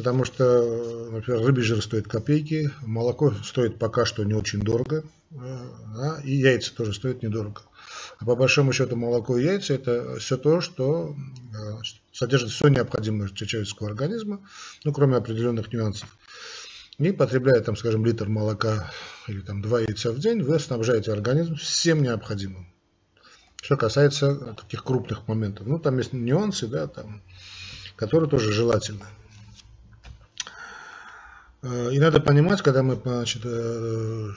Потому 0.00 0.24
что, 0.24 1.10
например, 1.10 1.44
рыбий 1.44 1.62
жир 1.62 1.82
стоит 1.82 2.08
копейки, 2.08 2.70
молоко 2.80 3.34
стоит 3.44 3.78
пока 3.78 4.06
что 4.06 4.24
не 4.24 4.32
очень 4.32 4.60
дорого, 4.60 5.04
да, 5.30 6.18
и 6.24 6.36
яйца 6.36 6.74
тоже 6.74 6.94
стоят 6.94 7.22
недорого. 7.22 7.60
А 8.18 8.24
по 8.24 8.34
большому 8.34 8.72
счету 8.72 8.96
молоко 8.96 9.36
и 9.36 9.44
яйца 9.44 9.74
это 9.74 10.16
все 10.16 10.38
то, 10.38 10.62
что 10.62 11.14
значит, 11.52 12.00
содержит 12.12 12.48
все 12.48 12.68
необходимое 12.68 13.28
для 13.28 13.46
человеческого 13.46 13.90
организма, 13.90 14.40
ну, 14.84 14.94
кроме 14.94 15.16
определенных 15.16 15.70
нюансов. 15.70 16.08
И 16.96 17.12
потребляя, 17.12 17.60
там, 17.60 17.76
скажем, 17.76 18.06
литр 18.06 18.26
молока 18.26 18.90
или 19.28 19.42
там 19.42 19.60
два 19.60 19.80
яйца 19.80 20.12
в 20.12 20.18
день, 20.18 20.40
вы 20.40 20.58
снабжаете 20.58 21.12
организм 21.12 21.56
всем 21.56 22.02
необходимым. 22.02 22.72
Что 23.60 23.76
касается 23.76 24.56
таких 24.58 24.82
крупных 24.82 25.28
моментов. 25.28 25.66
Ну, 25.66 25.78
там 25.78 25.98
есть 25.98 26.14
нюансы, 26.14 26.68
да, 26.68 26.86
там, 26.86 27.20
которые 27.96 28.30
тоже 28.30 28.50
желательны. 28.50 29.04
Э, 31.62 31.90
и 31.92 31.98
надо 31.98 32.20
понимать, 32.20 32.62
когда 32.62 32.82
мы 32.82 32.96
значит, 32.96 33.42
э, 33.44 34.30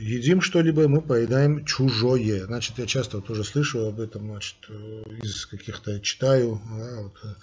едим 0.00 0.40
что-либо, 0.40 0.86
мы 0.88 1.00
поедаем 1.00 1.64
чужое. 1.64 2.46
Значит, 2.46 2.78
я 2.78 2.86
часто 2.86 3.20
тоже 3.20 3.44
слышу 3.44 3.86
об 3.86 4.00
этом, 4.00 4.26
значит, 4.28 4.56
э, 4.68 5.02
из 5.22 5.46
каких-то 5.46 6.00
читаю. 6.00 6.60
Да, 6.70 7.02
вот, 7.02 7.36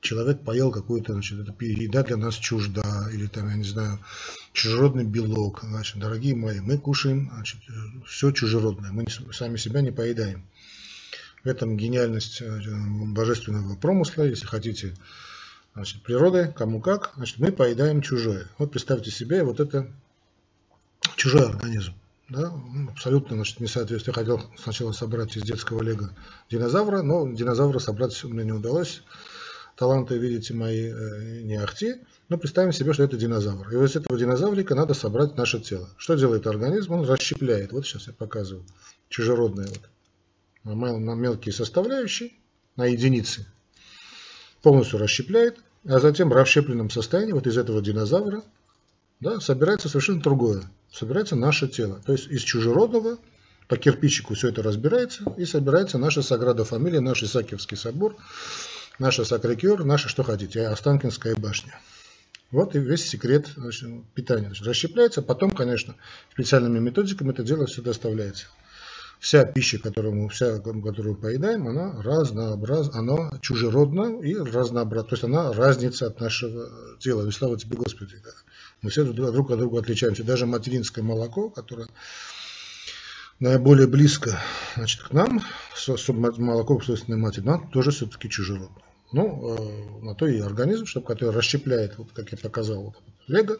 человек 0.00 0.42
поел 0.42 0.70
какую-то, 0.70 1.12
значит, 1.12 1.40
это 1.40 1.54
еда 1.64 2.02
для 2.02 2.16
нас 2.16 2.36
чужда, 2.36 3.08
или 3.12 3.26
там, 3.26 3.50
я 3.50 3.56
не 3.56 3.64
знаю, 3.64 3.98
чужеродный 4.54 5.04
белок. 5.04 5.60
Значит, 5.62 5.98
дорогие 5.98 6.34
мои, 6.34 6.60
мы 6.60 6.78
кушаем 6.78 7.30
значит, 7.34 7.58
все 8.06 8.30
чужеродное, 8.30 8.92
мы 8.92 9.04
сами 9.32 9.58
себя 9.58 9.82
не 9.82 9.90
поедаем. 9.90 10.46
В 11.44 11.48
этом 11.48 11.76
гениальность 11.76 12.42
божественного 12.42 13.74
промысла, 13.76 14.24
если 14.24 14.46
хотите, 14.46 14.94
Значит, 15.74 16.02
природы, 16.02 16.52
кому 16.56 16.80
как, 16.80 17.12
значит, 17.16 17.38
мы 17.38 17.52
поедаем 17.52 18.02
чужое. 18.02 18.48
Вот 18.58 18.72
представьте 18.72 19.10
себе, 19.10 19.44
вот 19.44 19.60
это 19.60 19.86
чужой 21.16 21.48
организм. 21.48 21.94
Да? 22.28 22.52
Абсолютно 22.90 23.36
значит, 23.36 23.60
несоответствие. 23.60 24.14
Я 24.16 24.20
хотел 24.20 24.40
сначала 24.56 24.92
собрать 24.92 25.36
из 25.36 25.42
детского 25.42 25.82
лего 25.82 26.10
динозавра, 26.50 27.02
но 27.02 27.28
динозавра 27.28 27.78
собрать 27.78 28.22
мне 28.24 28.44
не 28.44 28.52
удалось. 28.52 29.02
Таланты, 29.76 30.18
видите, 30.18 30.54
мои 30.54 30.92
э, 30.92 31.40
не 31.42 31.56
ахти. 31.56 31.96
Но 32.28 32.36
представим 32.36 32.72
себе, 32.72 32.92
что 32.92 33.02
это 33.02 33.16
динозавр. 33.16 33.72
И 33.72 33.76
вот 33.76 33.90
из 33.90 33.96
этого 33.96 34.18
динозаврика 34.18 34.74
надо 34.74 34.94
собрать 34.94 35.36
наше 35.36 35.60
тело. 35.60 35.88
Что 35.96 36.16
делает 36.16 36.46
организм? 36.46 36.92
Он 36.92 37.04
расщепляет. 37.04 37.72
Вот 37.72 37.86
сейчас 37.86 38.06
я 38.06 38.12
показываю. 38.12 38.64
Чужеродные 39.08 39.68
вот. 39.68 39.90
На 40.64 41.14
мелкие 41.14 41.52
составляющие, 41.52 42.32
на 42.76 42.86
единицы 42.86 43.46
полностью 44.62 44.98
расщепляет, 44.98 45.58
а 45.86 45.98
затем 45.98 46.28
в 46.28 46.32
расщепленном 46.32 46.90
состоянии 46.90 47.32
вот 47.32 47.46
из 47.46 47.56
этого 47.56 47.80
динозавра 47.80 48.42
да, 49.20 49.40
собирается 49.40 49.88
совершенно 49.88 50.20
другое. 50.20 50.62
Собирается 50.92 51.36
наше 51.36 51.68
тело. 51.68 52.00
То 52.04 52.12
есть 52.12 52.28
из 52.28 52.42
чужеродного 52.42 53.18
по 53.68 53.76
кирпичику 53.76 54.34
все 54.34 54.48
это 54.48 54.62
разбирается 54.62 55.24
и 55.36 55.44
собирается 55.44 55.98
наша 55.98 56.22
Саграда 56.22 56.64
Фамилия, 56.64 57.00
наш 57.00 57.22
Исаакиевский 57.22 57.76
собор, 57.76 58.16
наша 58.98 59.24
Сакрикер, 59.24 59.84
наша 59.84 60.08
что 60.08 60.22
хотите, 60.22 60.66
Останкинская 60.66 61.36
башня. 61.36 61.78
Вот 62.50 62.74
и 62.74 62.80
весь 62.80 63.08
секрет 63.08 63.46
значит, 63.56 63.88
питания. 64.14 64.48
Значит, 64.48 64.66
расщепляется, 64.66 65.22
потом, 65.22 65.52
конечно, 65.52 65.94
специальными 66.32 66.80
методиками 66.80 67.30
это 67.30 67.44
дело 67.44 67.66
все 67.66 67.80
доставляется 67.80 68.46
вся 69.20 69.44
пища, 69.44 69.78
которую 69.78 70.14
мы, 70.14 70.28
вся, 70.30 70.58
которую 70.58 71.14
поедаем, 71.14 71.68
она 71.68 72.02
разнообразна, 72.02 72.98
она 72.98 73.38
чужеродна 73.40 74.20
и 74.20 74.34
разнообразна. 74.34 75.08
То 75.08 75.14
есть 75.14 75.24
она 75.24 75.52
разница 75.52 76.06
от 76.06 76.20
нашего 76.20 76.68
тела. 76.98 77.28
И 77.28 77.30
слава 77.30 77.58
тебе, 77.58 77.76
Господи. 77.76 78.16
Да. 78.24 78.30
Мы 78.82 78.90
все 78.90 79.04
друг 79.04 79.50
от 79.50 79.58
друга 79.58 79.78
отличаемся. 79.78 80.24
Даже 80.24 80.46
материнское 80.46 81.04
молоко, 81.04 81.50
которое 81.50 81.86
наиболее 83.38 83.86
близко 83.86 84.40
значит, 84.74 85.02
к 85.02 85.12
нам, 85.12 85.42
молоко 86.38 86.80
собственной 86.80 87.18
матери, 87.18 87.44
нам 87.44 87.70
тоже 87.70 87.90
все-таки 87.90 88.28
чужеродно. 88.30 88.82
Ну, 89.12 89.56
э, 89.56 90.04
на 90.04 90.14
то 90.14 90.26
и 90.26 90.38
организм, 90.38 90.86
чтобы, 90.86 91.06
который 91.06 91.34
расщепляет, 91.34 91.98
вот 91.98 92.12
как 92.12 92.30
я 92.30 92.38
показал, 92.38 92.84
вот 92.84 92.94
лего, 93.26 93.56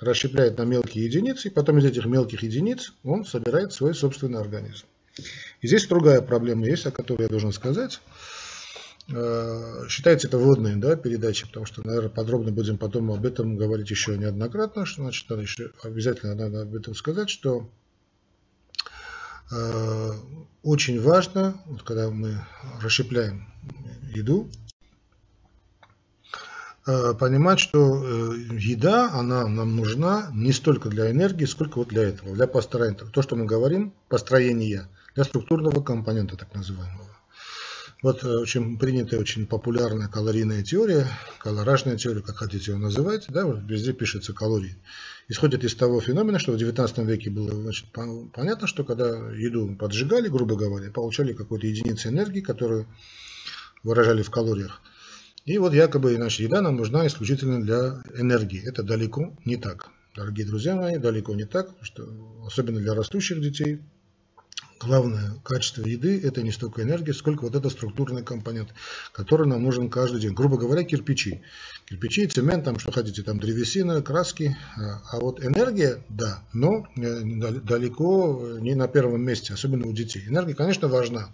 расщепляет 0.00 0.58
на 0.58 0.62
мелкие 0.62 1.04
единицы, 1.04 1.48
и 1.48 1.50
потом 1.50 1.78
из 1.78 1.84
этих 1.84 2.06
мелких 2.06 2.42
единиц 2.42 2.92
он 3.02 3.24
собирает 3.24 3.72
свой 3.72 3.94
собственный 3.94 4.40
организм. 4.40 4.86
И 5.60 5.66
здесь 5.66 5.86
другая 5.86 6.22
проблема 6.22 6.66
есть, 6.66 6.86
о 6.86 6.92
которой 6.92 7.22
я 7.22 7.28
должен 7.28 7.52
сказать. 7.52 8.00
Э, 9.10 9.86
считается 9.88 10.28
это 10.28 10.38
вводной 10.38 10.76
да, 10.76 10.94
передачей, 10.94 11.46
потому 11.46 11.66
что, 11.66 11.84
наверное, 11.86 12.10
подробно 12.10 12.52
будем 12.52 12.78
потом 12.78 13.10
об 13.10 13.24
этом 13.24 13.56
говорить 13.56 13.90
еще 13.90 14.16
неоднократно. 14.16 14.86
Что, 14.86 15.02
значит, 15.02 15.28
надо 15.30 15.42
еще 15.42 15.70
обязательно 15.82 16.34
надо 16.34 16.62
об 16.62 16.74
этом 16.74 16.94
сказать, 16.94 17.30
что 17.30 17.70
э, 19.50 20.10
очень 20.62 21.00
важно, 21.00 21.60
вот 21.66 21.82
когда 21.82 22.10
мы 22.10 22.44
расщепляем 22.82 23.48
еду, 24.14 24.50
понимать, 27.14 27.60
что 27.60 28.02
э, 28.02 28.34
еда, 28.58 29.10
она 29.12 29.46
нам 29.46 29.76
нужна 29.76 30.30
не 30.32 30.52
столько 30.52 30.88
для 30.88 31.10
энергии, 31.10 31.44
сколько 31.44 31.78
вот 31.78 31.88
для 31.88 32.04
этого, 32.04 32.34
для 32.34 32.46
построения. 32.46 32.96
То, 33.12 33.22
что 33.22 33.36
мы 33.36 33.44
говорим, 33.44 33.92
построение, 34.08 34.88
для 35.14 35.24
структурного 35.24 35.82
компонента 35.82 36.36
так 36.36 36.54
называемого. 36.54 37.08
Вот 38.00 38.22
э, 38.22 38.28
очень 38.28 38.78
принятая, 38.78 39.18
очень 39.18 39.46
популярная 39.46 40.08
калорийная 40.08 40.62
теория, 40.62 41.06
калоражная 41.40 41.96
теория, 41.96 42.22
как 42.22 42.36
хотите 42.36 42.72
ее 42.72 42.78
называть, 42.78 43.26
да, 43.28 43.44
вот 43.44 43.58
везде 43.66 43.92
пишется 43.92 44.32
калории. 44.32 44.76
Исходит 45.28 45.64
из 45.64 45.74
того 45.74 46.00
феномена, 46.00 46.38
что 46.38 46.52
в 46.52 46.56
19 46.56 46.98
веке 46.98 47.30
было 47.30 47.50
значит, 47.50 47.86
понятно, 47.92 48.66
что 48.66 48.84
когда 48.84 49.08
еду 49.32 49.76
поджигали, 49.76 50.28
грубо 50.28 50.56
говоря, 50.56 50.90
получали 50.90 51.32
какую-то 51.32 51.66
единицу 51.66 52.08
энергии, 52.08 52.40
которую 52.40 52.86
выражали 53.82 54.22
в 54.22 54.30
калориях. 54.30 54.80
И 55.48 55.56
вот 55.56 55.72
якобы 55.72 56.18
наша 56.18 56.42
еда 56.42 56.60
нам 56.60 56.76
нужна 56.76 57.06
исключительно 57.06 57.62
для 57.62 58.02
энергии. 58.14 58.62
Это 58.68 58.82
далеко 58.82 59.34
не 59.46 59.56
так. 59.56 59.88
Дорогие 60.14 60.44
друзья 60.44 60.76
мои, 60.76 60.98
далеко 60.98 61.34
не 61.34 61.46
так, 61.46 61.70
что 61.80 62.06
особенно 62.46 62.80
для 62.80 62.92
растущих 62.92 63.40
детей 63.40 63.80
главное 64.78 65.36
качество 65.42 65.80
еды– 65.86 66.20
это 66.22 66.42
не 66.42 66.52
столько 66.52 66.82
энергия, 66.82 67.14
сколько 67.14 67.44
вот 67.44 67.54
это 67.54 67.70
структурный 67.70 68.22
компонент, 68.22 68.74
который 69.12 69.46
нам 69.46 69.62
нужен 69.62 69.88
каждый 69.88 70.20
день. 70.20 70.34
Грубо 70.34 70.58
говоря, 70.58 70.84
кирпичи. 70.84 71.40
Кирпичи, 71.86 72.26
цемент, 72.26 72.66
там 72.66 72.78
что 72.78 72.92
хотите, 72.92 73.22
там 73.22 73.40
древесина, 73.40 74.02
краски. 74.02 74.54
А, 74.76 75.00
а 75.12 75.18
вот 75.18 75.42
энергия, 75.42 76.04
да, 76.10 76.42
но 76.52 76.86
э, 76.94 77.22
далеко 77.22 78.58
не 78.60 78.74
на 78.74 78.86
первом 78.86 79.22
месте, 79.22 79.54
особенно 79.54 79.86
у 79.86 79.94
детей. 79.94 80.24
Энергия, 80.26 80.54
конечно, 80.54 80.88
важна. 80.88 81.30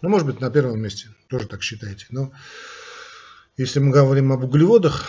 Ну, 0.00 0.08
может 0.08 0.26
быть, 0.26 0.40
на 0.40 0.50
первом 0.50 0.80
месте, 0.80 1.10
тоже 1.28 1.46
так 1.46 1.62
считаете. 1.62 2.06
Но 2.10 2.32
если 3.56 3.80
мы 3.80 3.90
говорим 3.90 4.32
об 4.32 4.44
углеводах, 4.44 5.04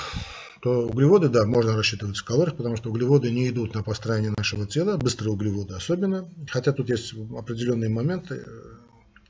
то 0.61 0.87
углеводы, 0.87 1.29
да, 1.29 1.45
можно 1.45 1.75
рассчитывать 1.75 2.17
в 2.17 2.23
калориях, 2.23 2.55
потому 2.55 2.77
что 2.77 2.89
углеводы 2.89 3.31
не 3.31 3.49
идут 3.49 3.73
на 3.73 3.83
построение 3.83 4.33
нашего 4.37 4.65
тела, 4.65 4.97
быстрые 4.97 5.33
углеводы 5.33 5.75
особенно. 5.75 6.29
Хотя 6.49 6.71
тут 6.71 6.89
есть 6.89 7.13
определенные 7.13 7.89
моменты, 7.89 8.45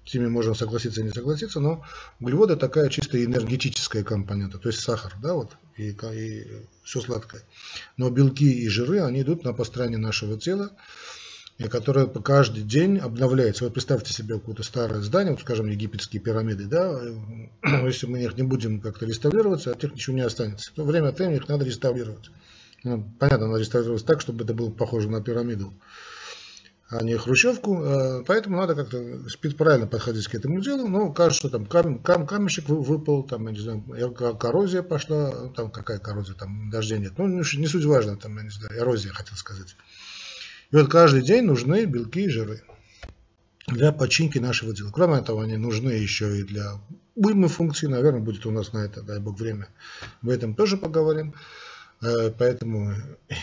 с 0.05 0.13
ними 0.13 0.27
можно 0.27 0.53
согласиться 0.53 1.01
и 1.01 1.05
не 1.05 1.11
согласиться, 1.11 1.59
но 1.59 1.83
углеводы 2.19 2.55
такая 2.55 2.89
чисто 2.89 3.23
энергетическая 3.23 4.03
компонента, 4.03 4.57
то 4.57 4.69
есть 4.69 4.81
сахар, 4.81 5.13
да, 5.21 5.33
вот, 5.33 5.55
и, 5.77 5.91
и 5.91 6.47
все 6.83 7.01
сладкое. 7.01 7.41
Но 7.97 8.09
белки 8.09 8.51
и 8.51 8.67
жиры, 8.67 9.01
они 9.01 9.21
идут 9.21 9.43
на 9.43 9.53
построение 9.53 9.97
нашего 9.97 10.37
тела, 10.37 10.71
и 11.57 11.67
которая 11.67 12.07
каждый 12.07 12.63
день 12.63 12.97
обновляется. 12.97 13.63
Вот 13.63 13.73
представьте 13.73 14.11
себе 14.11 14.35
какое-то 14.35 14.63
старое 14.63 15.01
здание, 15.01 15.33
вот, 15.33 15.41
скажем, 15.41 15.67
египетские 15.67 16.21
пирамиды, 16.21 16.65
да, 16.65 16.99
если 17.85 18.07
мы 18.07 18.23
их 18.23 18.35
не 18.35 18.43
будем 18.43 18.81
как-то 18.81 19.05
реставрировать, 19.05 19.67
от 19.67 19.83
них 19.83 19.93
ничего 19.93 20.15
не 20.15 20.23
останется. 20.23 20.71
То 20.73 20.83
время 20.83 21.09
от 21.09 21.19
времени 21.19 21.37
их 21.37 21.47
надо 21.47 21.65
реставрировать. 21.65 22.31
Ну, 22.83 23.07
понятно, 23.19 23.47
надо 23.47 23.59
реставрировать 23.59 24.05
так, 24.05 24.21
чтобы 24.21 24.43
это 24.43 24.53
было 24.53 24.69
похоже 24.69 25.09
на 25.09 25.21
пирамиду, 25.21 25.73
а 26.89 27.03
не 27.03 27.15
хрущевку. 27.15 27.81
А, 27.81 28.23
поэтому 28.25 28.57
надо 28.57 28.75
как-то 28.75 29.19
правильно 29.57 29.87
подходить 29.87 30.27
к 30.27 30.35
этому 30.35 30.59
делу. 30.59 30.87
Ну, 30.87 31.13
кажется, 31.13 31.47
что 31.47 31.49
там 31.49 31.65
кам, 31.67 31.99
кам, 31.99 32.25
камешек 32.25 32.67
выпал, 32.67 33.23
там, 33.23 33.45
я 33.47 33.53
не 33.53 33.59
знаю, 33.59 33.83
коррозия 34.37 34.81
пошла, 34.81 35.49
там 35.55 35.71
какая 35.71 35.99
коррозия, 35.99 36.35
там 36.35 36.71
дождя 36.71 36.97
нет. 36.97 37.13
Ну, 37.17 37.27
не 37.27 37.67
суть 37.67 37.85
важно, 37.85 38.17
там, 38.17 38.35
я 38.37 38.43
не 38.43 38.49
знаю, 38.49 38.77
эрозия, 38.77 39.13
хотел 39.13 39.37
сказать. 39.37 39.75
И 40.73 40.75
вот 40.75 40.89
каждый 40.89 41.21
день 41.21 41.43
нужны 41.43 41.85
белки 41.85 42.25
и 42.25 42.29
жиры 42.29 42.63
для 43.67 43.91
починки 43.91 44.39
нашего 44.39 44.75
тела. 44.75 44.89
Кроме 44.91 45.19
этого, 45.19 45.43
они 45.43 45.55
нужны 45.55 45.91
еще 45.91 46.39
и 46.39 46.43
для 46.43 46.79
уймы 47.13 47.47
функций. 47.47 47.87
Наверное, 47.87 48.21
будет 48.21 48.47
у 48.47 48.51
нас 48.51 48.73
на 48.73 48.79
это, 48.79 49.03
дай 49.03 49.19
бог, 49.19 49.39
время. 49.39 49.67
Об 50.23 50.29
этом 50.29 50.55
тоже 50.55 50.77
поговорим. 50.77 51.35
Э, 52.01 52.31
поэтому 52.35 52.91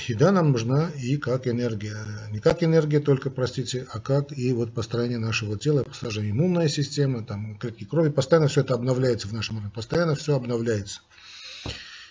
еда 0.08 0.32
нам 0.32 0.50
нужна 0.50 0.90
и 1.00 1.18
как 1.18 1.46
энергия. 1.46 1.98
Не 2.32 2.40
как 2.40 2.64
энергия 2.64 2.98
только, 2.98 3.30
простите, 3.30 3.86
а 3.92 4.00
как 4.00 4.36
и 4.36 4.52
вот 4.52 4.74
построение 4.74 5.18
нашего 5.18 5.56
тела, 5.56 5.84
построение 5.84 6.32
иммунная 6.32 6.66
система, 6.66 7.24
там, 7.24 7.56
клетки 7.58 7.84
крови. 7.84 8.10
Постоянно 8.10 8.48
все 8.48 8.62
это 8.62 8.74
обновляется 8.74 9.28
в 9.28 9.32
нашем 9.32 9.58
мире. 9.58 9.70
Постоянно 9.72 10.16
все 10.16 10.34
обновляется. 10.34 11.02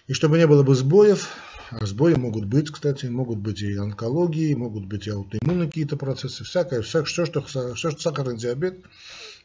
И 0.07 0.13
чтобы 0.13 0.37
не 0.37 0.47
было 0.47 0.63
бы 0.63 0.75
сбоев, 0.75 1.27
Сбои 1.81 2.15
могут 2.15 2.45
быть, 2.45 2.71
кстати, 2.71 3.05
могут 3.05 3.39
быть 3.39 3.61
и 3.61 3.75
онкологии, 3.75 4.55
могут 4.55 4.85
быть 4.85 5.07
и 5.07 5.11
аутоиммунные 5.11 5.67
какие-то 5.67 5.97
процессы, 5.97 6.43
всякое, 6.43 6.81
все, 6.81 7.03
все, 7.03 7.25
что, 7.25 7.41
все, 7.41 7.75
что 7.75 7.99
сахарный 7.99 8.37
диабет, 8.37 8.81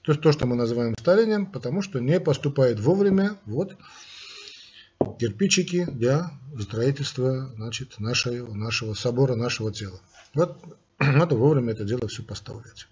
то 0.03 0.13
есть 0.13 0.23
то, 0.23 0.33
что 0.33 0.47
мы 0.47 0.57
называем 0.57 0.95
старением, 0.99 1.47
потому 1.47 1.83
что 1.83 1.99
не 1.99 2.21
поступает 2.21 2.81
вовремя 2.81 3.37
вот 3.47 3.77
кирпичики 5.19 5.85
для 5.85 6.31
строительства 6.61 7.53
значит, 7.57 7.99
нашего, 7.99 8.55
нашего 8.55 8.95
собора, 8.95 9.35
нашего 9.35 9.73
тела. 9.73 10.01
Вот 10.35 10.59
надо 10.99 11.37
вовремя 11.37 11.73
это 11.73 11.85
дело 11.85 12.09
все 12.09 12.23
поставлять. 12.23 12.87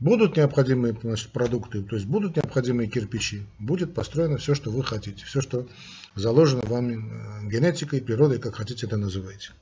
Будут 0.00 0.36
необходимые 0.36 0.96
значит, 1.00 1.30
продукты, 1.30 1.82
то 1.82 1.94
есть 1.94 2.06
будут 2.06 2.36
необходимые 2.36 2.88
кирпичи, 2.88 3.46
будет 3.58 3.94
построено 3.94 4.38
все, 4.38 4.54
что 4.54 4.70
вы 4.70 4.82
хотите, 4.82 5.24
все, 5.24 5.40
что 5.40 5.68
заложено 6.16 6.62
вами 6.66 6.94
э, 6.94 7.48
генетикой, 7.48 8.02
природой, 8.02 8.38
как 8.38 8.56
хотите 8.56 8.86
это 8.86 8.96
называйте. 8.96 9.52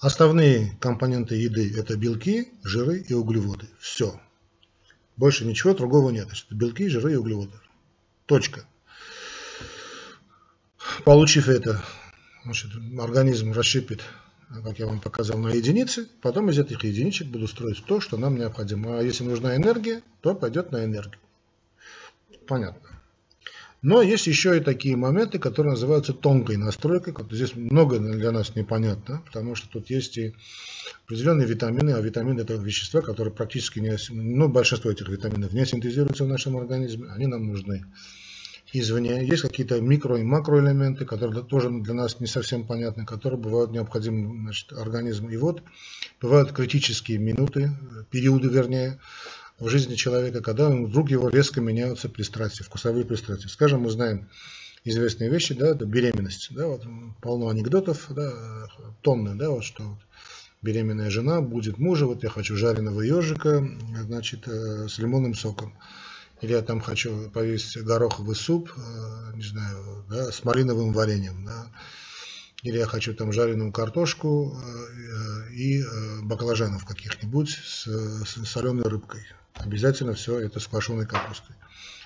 Основные 0.00 0.76
компоненты 0.80 1.34
еды– 1.36 1.72
это 1.76 1.96
белки, 1.96 2.48
жиры 2.62 2.98
и 2.98 3.14
углеводы. 3.14 3.66
Все. 3.80 4.20
Больше 5.16 5.44
ничего 5.44 5.74
другого 5.74 6.10
нет. 6.10 6.28
Это 6.28 6.54
белки, 6.54 6.88
жиры 6.88 7.14
и 7.14 7.16
углеводы. 7.16 7.54
Точка. 8.26 8.64
Получив 11.04 11.48
это, 11.48 11.82
значит, 12.44 12.70
организм 12.98 13.52
расщепит 13.52 14.04
как 14.64 14.78
я 14.78 14.86
вам 14.86 15.00
показал, 15.00 15.38
на 15.38 15.48
единицы. 15.48 16.08
Потом 16.22 16.50
из 16.50 16.58
этих 16.58 16.82
единичек 16.84 17.28
буду 17.28 17.46
строить 17.48 17.84
то, 17.84 18.00
что 18.00 18.16
нам 18.16 18.36
необходимо. 18.36 18.98
А 18.98 19.02
если 19.02 19.24
нужна 19.24 19.56
энергия, 19.56 20.02
то 20.20 20.34
пойдет 20.34 20.72
на 20.72 20.84
энергию. 20.84 21.20
Понятно. 22.46 22.88
Но 23.80 24.02
есть 24.02 24.26
еще 24.26 24.56
и 24.56 24.60
такие 24.60 24.96
моменты, 24.96 25.38
которые 25.38 25.72
называются 25.72 26.12
тонкой 26.12 26.56
настройкой. 26.56 27.14
Здесь 27.30 27.54
много 27.54 28.00
для 28.00 28.32
нас 28.32 28.56
непонятно, 28.56 29.22
потому 29.24 29.54
что 29.54 29.68
тут 29.68 29.88
есть 29.88 30.18
и 30.18 30.34
определенные 31.04 31.46
витамины, 31.46 31.92
а 31.92 32.00
витамины 32.00 32.40
это 32.40 32.54
вещества, 32.54 33.02
которые 33.02 33.32
практически 33.32 33.78
не, 33.78 33.96
ну, 34.10 34.48
большинство 34.48 34.90
этих 34.90 35.08
витаминов 35.08 35.52
не 35.52 35.64
синтезируются 35.64 36.24
в 36.24 36.28
нашем 36.28 36.56
организме, 36.56 37.08
они 37.12 37.28
нам 37.28 37.46
нужны 37.46 37.84
извне. 38.72 39.26
Есть 39.26 39.42
какие-то 39.42 39.78
микро- 39.78 40.20
и 40.20 40.22
макроэлементы, 40.22 41.04
которые 41.04 41.42
тоже 41.44 41.70
для 41.70 41.94
нас 41.94 42.20
не 42.20 42.26
совсем 42.26 42.66
понятны, 42.66 43.06
которые 43.06 43.40
бывают 43.40 43.70
необходимы 43.70 44.42
значит, 44.42 44.72
организму. 44.72 45.30
И 45.30 45.36
вот 45.36 45.62
бывают 46.20 46.52
критические 46.52 47.18
минуты, 47.18 47.72
периоды 48.10 48.48
вернее, 48.48 48.98
в 49.58 49.68
жизни 49.68 49.94
человека, 49.94 50.40
когда 50.40 50.68
вдруг 50.68 51.10
его 51.10 51.28
резко 51.28 51.60
меняются 51.60 52.08
пристрастия, 52.08 52.64
вкусовые 52.64 53.04
пристрастия. 53.04 53.48
Скажем, 53.48 53.80
мы 53.80 53.90
знаем 53.90 54.28
известные 54.84 55.30
вещи, 55.30 55.54
да, 55.54 55.68
это 55.68 55.84
беременность, 55.84 56.48
да, 56.54 56.66
вот 56.66 56.84
полно 57.20 57.48
анекдотов, 57.48 58.06
да, 58.10 58.32
тонны, 59.02 59.34
да, 59.34 59.50
вот 59.50 59.64
что 59.64 59.82
вот 59.82 59.98
беременная 60.62 61.10
жена 61.10 61.40
будет 61.40 61.78
мужа, 61.78 62.06
вот 62.06 62.22
я 62.22 62.30
хочу 62.30 62.56
жареного 62.56 63.00
ежика, 63.00 63.66
значит, 64.02 64.46
э, 64.46 64.88
с 64.88 64.98
лимонным 64.98 65.34
соком 65.34 65.74
или 66.40 66.52
я 66.52 66.62
там 66.62 66.80
хочу 66.80 67.30
повесить 67.30 67.82
гороховый 67.82 68.36
суп, 68.36 68.72
э, 68.76 69.36
не 69.36 69.42
знаю, 69.42 70.04
да, 70.08 70.30
с 70.30 70.44
малиновым 70.44 70.92
вареньем, 70.92 71.44
да, 71.44 71.66
или 72.62 72.78
я 72.78 72.86
хочу 72.86 73.14
там 73.14 73.32
жареную 73.32 73.72
картошку 73.72 74.56
э, 74.56 75.52
и 75.52 75.80
э, 75.82 76.20
баклажанов 76.22 76.84
каких-нибудь 76.84 77.50
с, 77.50 77.86
с 77.86 78.44
соленой 78.44 78.84
рыбкой. 78.84 79.22
Обязательно 79.54 80.14
все 80.14 80.38
это 80.38 80.60
с 80.60 80.66
квашеной 80.66 81.06
капустой. 81.06 81.56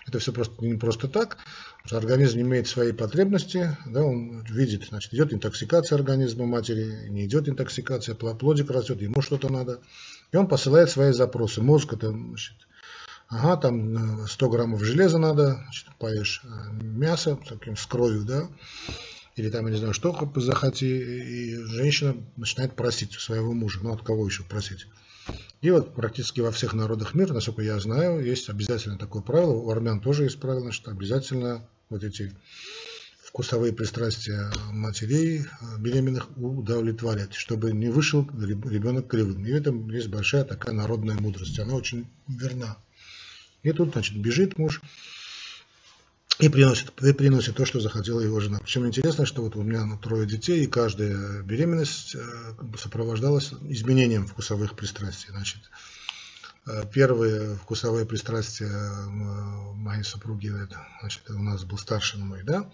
Это 0.07 0.18
все 0.18 0.33
просто 0.33 0.64
не 0.64 0.75
просто 0.75 1.07
так, 1.07 1.38
что 1.85 1.97
организм 1.97 2.40
имеет 2.40 2.66
свои 2.66 2.92
потребности, 2.92 3.77
да, 3.87 4.03
он 4.03 4.42
видит, 4.45 4.88
значит, 4.88 5.14
идет 5.14 5.33
интоксикация 5.33 5.97
организма 5.97 6.45
матери, 6.47 7.09
не 7.09 7.27
идет 7.27 7.49
интоксикация, 7.49 8.16
плодик 8.16 8.71
растет, 8.71 9.01
ему 9.01 9.23
что-то 9.23 9.49
надо, 9.49 9.81
и 10.33 10.37
он 10.37 10.49
посылает 10.49 10.90
свои 10.90 11.12
запросы. 11.12 11.62
Мозг 11.62 11.92
это, 11.92 12.11
значит, 12.11 12.57
Ага, 13.33 13.57
там 13.57 14.27
100 14.27 14.47
э, 14.47 14.51
граммов 14.51 14.85
железа 14.85 15.16
надо, 15.16 15.55
значит, 15.64 15.87
поешь 15.99 16.42
э, 16.45 16.49
мясо 16.83 17.38
таким 17.49 17.79
с 17.79 17.87
кровью, 17.87 18.25
да, 18.25 18.47
или 19.37 19.49
там, 19.49 19.66
я 19.66 19.73
не 19.73 19.79
знаю, 19.79 19.95
что 19.95 20.12
захоти, 20.37 20.85
и 20.85 21.57
женщина 21.57 22.14
начинает 22.37 22.77
просить 22.77 23.14
своего 23.14 23.55
мужа, 23.55 23.81
ну, 23.83 23.95
от 23.95 24.03
кого 24.03 24.27
еще 24.27 24.42
просить. 24.42 24.87
И 25.62 25.71
вот 25.71 25.95
практически 25.95 26.40
во 26.40 26.51
всех 26.51 26.75
народах 26.75 27.14
мира, 27.14 27.33
насколько 27.33 27.62
я 27.62 27.81
знаю, 27.81 28.23
есть 28.23 28.51
обязательно 28.51 28.99
такое 28.99 29.23
правило, 29.23 29.53
у 29.53 29.71
армян 29.71 30.01
тоже 30.01 30.25
есть 30.25 30.38
правило, 30.38 30.71
что 30.71 30.90
обязательно 30.90 31.66
вот 31.88 32.05
эти 32.05 32.37
вкусовые 33.25 33.73
пристрастия 33.73 34.51
матерей 34.73 35.40
э, 35.40 35.79
беременных 35.79 36.37
удовлетворять, 36.37 37.33
чтобы 37.33 37.73
не 37.73 37.88
вышел 37.88 38.29
ребенок 38.38 39.07
кривым. 39.07 39.47
И 39.47 39.53
в 39.53 39.57
этом 39.57 39.88
есть 39.88 40.09
большая 40.09 40.45
такая 40.45 40.75
народная 40.75 41.16
мудрость, 41.16 41.59
она 41.59 41.75
очень 41.75 42.07
верна. 42.29 42.77
И 43.62 43.72
тут, 43.72 43.92
значит, 43.92 44.16
бежит 44.16 44.59
муж 44.59 44.81
и 46.38 46.48
приносит, 46.48 46.90
и 47.03 47.12
приносит 47.12 47.57
то, 47.57 47.64
что 47.64 47.81
захотела 47.81 48.20
его 48.20 48.40
жена. 48.40 48.59
Причем 48.59 48.87
интересно, 48.87 49.27
что 49.27 49.42
вот 49.42 49.55
у 49.55 49.62
меня 49.62 49.85
ну, 49.85 49.98
трое 49.98 50.27
детей, 50.27 50.64
и 50.64 50.66
каждая 50.66 51.42
беременность 51.42 52.16
э, 52.16 52.20
сопровождалась 52.79 53.53
изменением 53.68 54.27
вкусовых 54.27 54.75
пристрастий. 54.75 55.29
Значит, 55.31 55.61
э, 56.66 56.85
первые 56.92 57.55
вкусовые 57.57 58.07
пристрастия 58.07 58.66
э, 58.66 59.07
моей 59.75 60.03
супруги, 60.03 60.48
это, 60.48 60.85
значит, 61.01 61.31
у 61.31 61.42
нас 61.42 61.64
был 61.64 61.79
старший 61.79 62.18
мой, 62.18 62.42
да, 62.42 62.68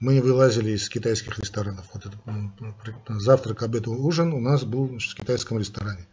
мы 0.00 0.20
вылазили 0.20 0.72
из 0.72 0.88
китайских 0.88 1.38
ресторанов. 1.38 1.86
Вот 1.94 2.04
это, 2.06 3.20
завтрак, 3.20 3.62
обед, 3.62 3.86
ужин 3.86 4.32
у 4.32 4.40
нас 4.40 4.64
был 4.64 4.88
значит, 4.88 5.12
в 5.12 5.14
китайском 5.14 5.58
ресторане. 5.58 6.06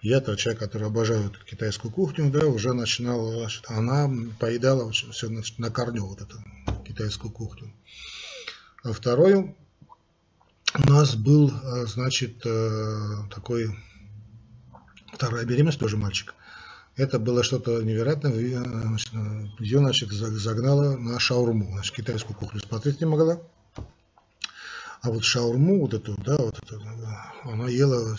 Я, 0.00 0.20
тот 0.20 0.38
человек, 0.38 0.60
который 0.60 0.86
обожает 0.86 1.36
китайскую 1.44 1.90
кухню, 1.92 2.30
да, 2.30 2.46
уже 2.46 2.72
начинал, 2.72 3.32
значит, 3.32 3.64
она 3.68 4.08
поедала 4.38 4.90
все 4.92 5.28
на 5.58 5.70
корню 5.70 6.06
вот 6.06 6.20
эту 6.20 6.36
китайскую 6.86 7.32
кухню. 7.32 7.72
А 8.84 8.92
второй 8.92 9.56
у 10.74 10.82
нас 10.88 11.16
был, 11.16 11.50
э, 11.50 11.86
значит, 11.86 12.38
такой 12.38 13.76
вторая 15.12 15.44
беременность, 15.44 15.80
тоже 15.80 15.96
мальчик. 15.96 16.34
Это 16.94 17.18
было 17.18 17.42
что-то 17.42 17.82
невероятное. 17.82 18.32
Ее, 18.32 19.78
значит, 19.78 20.10
загнала 20.10 20.96
на 20.96 21.18
шаурму, 21.18 21.72
значит, 21.72 21.94
китайскую 21.94 22.36
кухню 22.36 22.60
смотреть 22.60 23.00
не 23.00 23.06
могла. 23.06 23.40
А 25.00 25.10
вот 25.10 25.24
шаурму, 25.24 25.80
вот 25.80 25.94
эту, 25.94 26.16
да, 26.24 26.36
вот 26.36 26.58
эту, 26.58 26.82
она 27.44 27.68
ела, 27.68 28.16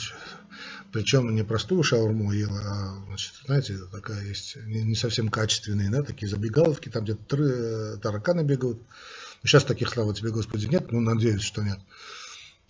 причем 0.91 1.34
не 1.36 1.43
простую 1.43 1.84
шаурму 1.84 2.32
ела, 2.32 2.60
а, 2.60 3.06
значит, 3.08 3.34
знаете, 3.45 3.78
такая 3.91 4.23
есть, 4.25 4.56
не, 4.65 4.82
не 4.82 4.95
совсем 4.95 5.30
качественные, 5.30 5.89
да, 5.89 6.04
такие 6.04 6.30
забегаловки, 6.30 6.89
там 6.89 7.04
где-то 7.04 7.97
тараканы 8.02 8.41
бегают. 8.41 8.82
Сейчас 9.43 9.63
таких, 9.63 9.89
слава 9.89 10.13
тебе, 10.13 10.32
Господи, 10.32 10.65
нет, 10.65 10.91
ну, 10.91 10.99
надеюсь, 10.99 11.41
что 11.41 11.63
нет. 11.63 11.80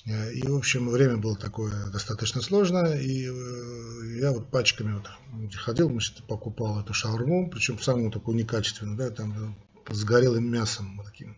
Э, 0.05 0.31
и, 0.33 0.47
в 0.47 0.55
общем, 0.55 0.89
время 0.89 1.17
было 1.17 1.35
такое 1.35 1.87
достаточно 1.87 2.41
сложное, 2.41 2.99
и 2.99 3.27
э, 3.27 4.19
я 4.19 4.31
вот 4.31 4.49
пачками 4.49 4.93
вот 4.93 5.55
ходил, 5.55 5.89
значит, 5.89 6.23
покупал 6.25 6.79
эту 6.79 6.93
шаурму, 6.93 7.49
причем 7.49 7.79
самую 7.79 8.11
такую 8.11 8.37
некачественную, 8.37 8.97
да, 8.97 9.09
там 9.09 9.55
э, 9.89 9.93
с 9.93 10.03
горелым 10.03 10.49
мясом, 10.49 11.01
таким, 11.05 11.37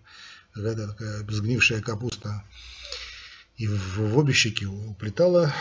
какая-то 0.53 0.87
такая 0.89 1.25
сгнившая 1.29 1.81
капуста. 1.81 2.43
И 3.57 3.67
в, 3.67 3.97
в 3.97 4.17
обе 4.17 4.33
щеки 4.33 4.65
уплетала, 4.65 5.53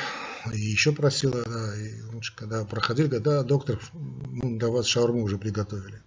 и 0.52 0.58
еще 0.58 0.92
просила, 0.92 1.42
да, 1.44 1.76
и 1.76 1.92
когда 2.34 2.64
проходили, 2.64 3.08
когда 3.08 3.42
доктор, 3.42 3.78
ну, 3.92 4.58
для 4.58 4.68
вас 4.68 4.86
шаурму 4.86 5.22
уже 5.22 5.38
приготовили. 5.38 6.02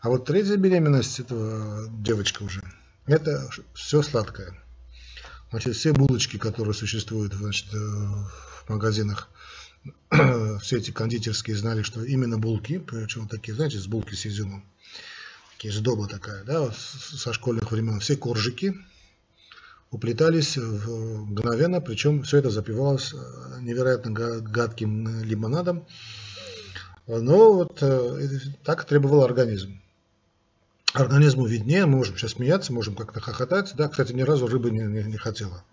А 0.00 0.08
вот 0.08 0.24
третья 0.24 0.56
беременность 0.56 1.20
этого 1.20 1.88
девочка 1.90 2.42
уже, 2.42 2.62
это 3.06 3.48
все 3.74 4.02
сладкое. 4.02 4.54
Значит, 5.50 5.76
все 5.76 5.92
булочки, 5.92 6.38
которые 6.38 6.74
существуют 6.74 7.32
значит, 7.32 7.72
э, 7.72 7.76
в 7.76 8.68
магазинах, 8.68 9.28
все 10.60 10.78
эти 10.78 10.90
кондитерские 10.90 11.56
знали, 11.56 11.82
что 11.82 12.04
именно 12.04 12.38
булки, 12.38 12.78
причем 12.78 13.28
такие, 13.28 13.54
знаете, 13.54 13.78
с 13.78 13.86
булки 13.86 14.14
с 14.14 14.26
изюмом, 14.26 14.64
такие 15.52 15.72
сдоба 15.72 16.08
такая, 16.08 16.44
да, 16.44 16.70
со 16.72 17.32
школьных 17.32 17.70
времен, 17.70 18.00
все 18.00 18.16
коржики 18.16 18.74
уплетались 19.90 20.56
мгновенно, 20.56 21.80
причем 21.80 22.22
все 22.22 22.38
это 22.38 22.50
запивалось 22.50 23.14
э, 23.14 23.60
невероятно 23.60 24.12
гадким 24.12 25.22
лимонадом, 25.24 25.86
но 27.06 27.52
вот 27.52 27.78
э, 27.82 28.28
так 28.64 28.84
требовал 28.84 29.22
организм 29.22 29.80
организму 31.00 31.46
виднее, 31.46 31.86
мы 31.86 31.98
можем 31.98 32.16
сейчас 32.16 32.32
смеяться, 32.32 32.72
можем 32.72 32.94
как-то 32.94 33.20
хохотать. 33.20 33.74
Да, 33.76 33.88
кстати, 33.88 34.12
ни 34.12 34.22
разу 34.22 34.46
рыбы 34.46 34.70
не, 34.70 34.80
не, 34.80 35.02
не 35.04 35.16
хотела. 35.16 35.64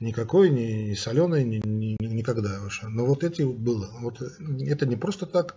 Никакой, 0.00 0.50
ни, 0.50 0.90
ни 0.90 0.94
соленой, 0.94 1.44
ни, 1.44 1.60
ни, 1.64 1.96
никогда 2.00 2.60
вообще. 2.60 2.86
Но 2.88 3.04
вот 3.04 3.24
эти 3.24 3.42
было. 3.42 3.90
Вот 4.00 4.20
это 4.20 4.86
не 4.86 4.96
просто 4.96 5.26
так. 5.26 5.56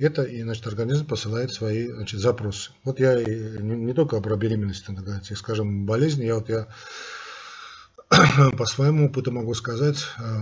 Это, 0.00 0.22
и, 0.22 0.42
значит, 0.42 0.66
организм 0.66 1.04
посылает 1.04 1.52
свои 1.52 1.92
значит, 1.92 2.20
запросы. 2.20 2.70
Вот 2.84 2.98
я 3.00 3.22
не, 3.22 3.76
не 3.76 3.92
только 3.92 4.18
про 4.22 4.34
беременность, 4.34 4.86
так 4.86 4.98
сказать, 4.98 5.36
скажем, 5.36 5.84
болезни, 5.84 6.24
я 6.24 6.36
вот 6.36 6.48
я 6.48 6.68
по 8.56 8.64
своему 8.64 9.06
опыту 9.08 9.30
могу 9.30 9.52
сказать, 9.52 10.02
э, 10.18 10.40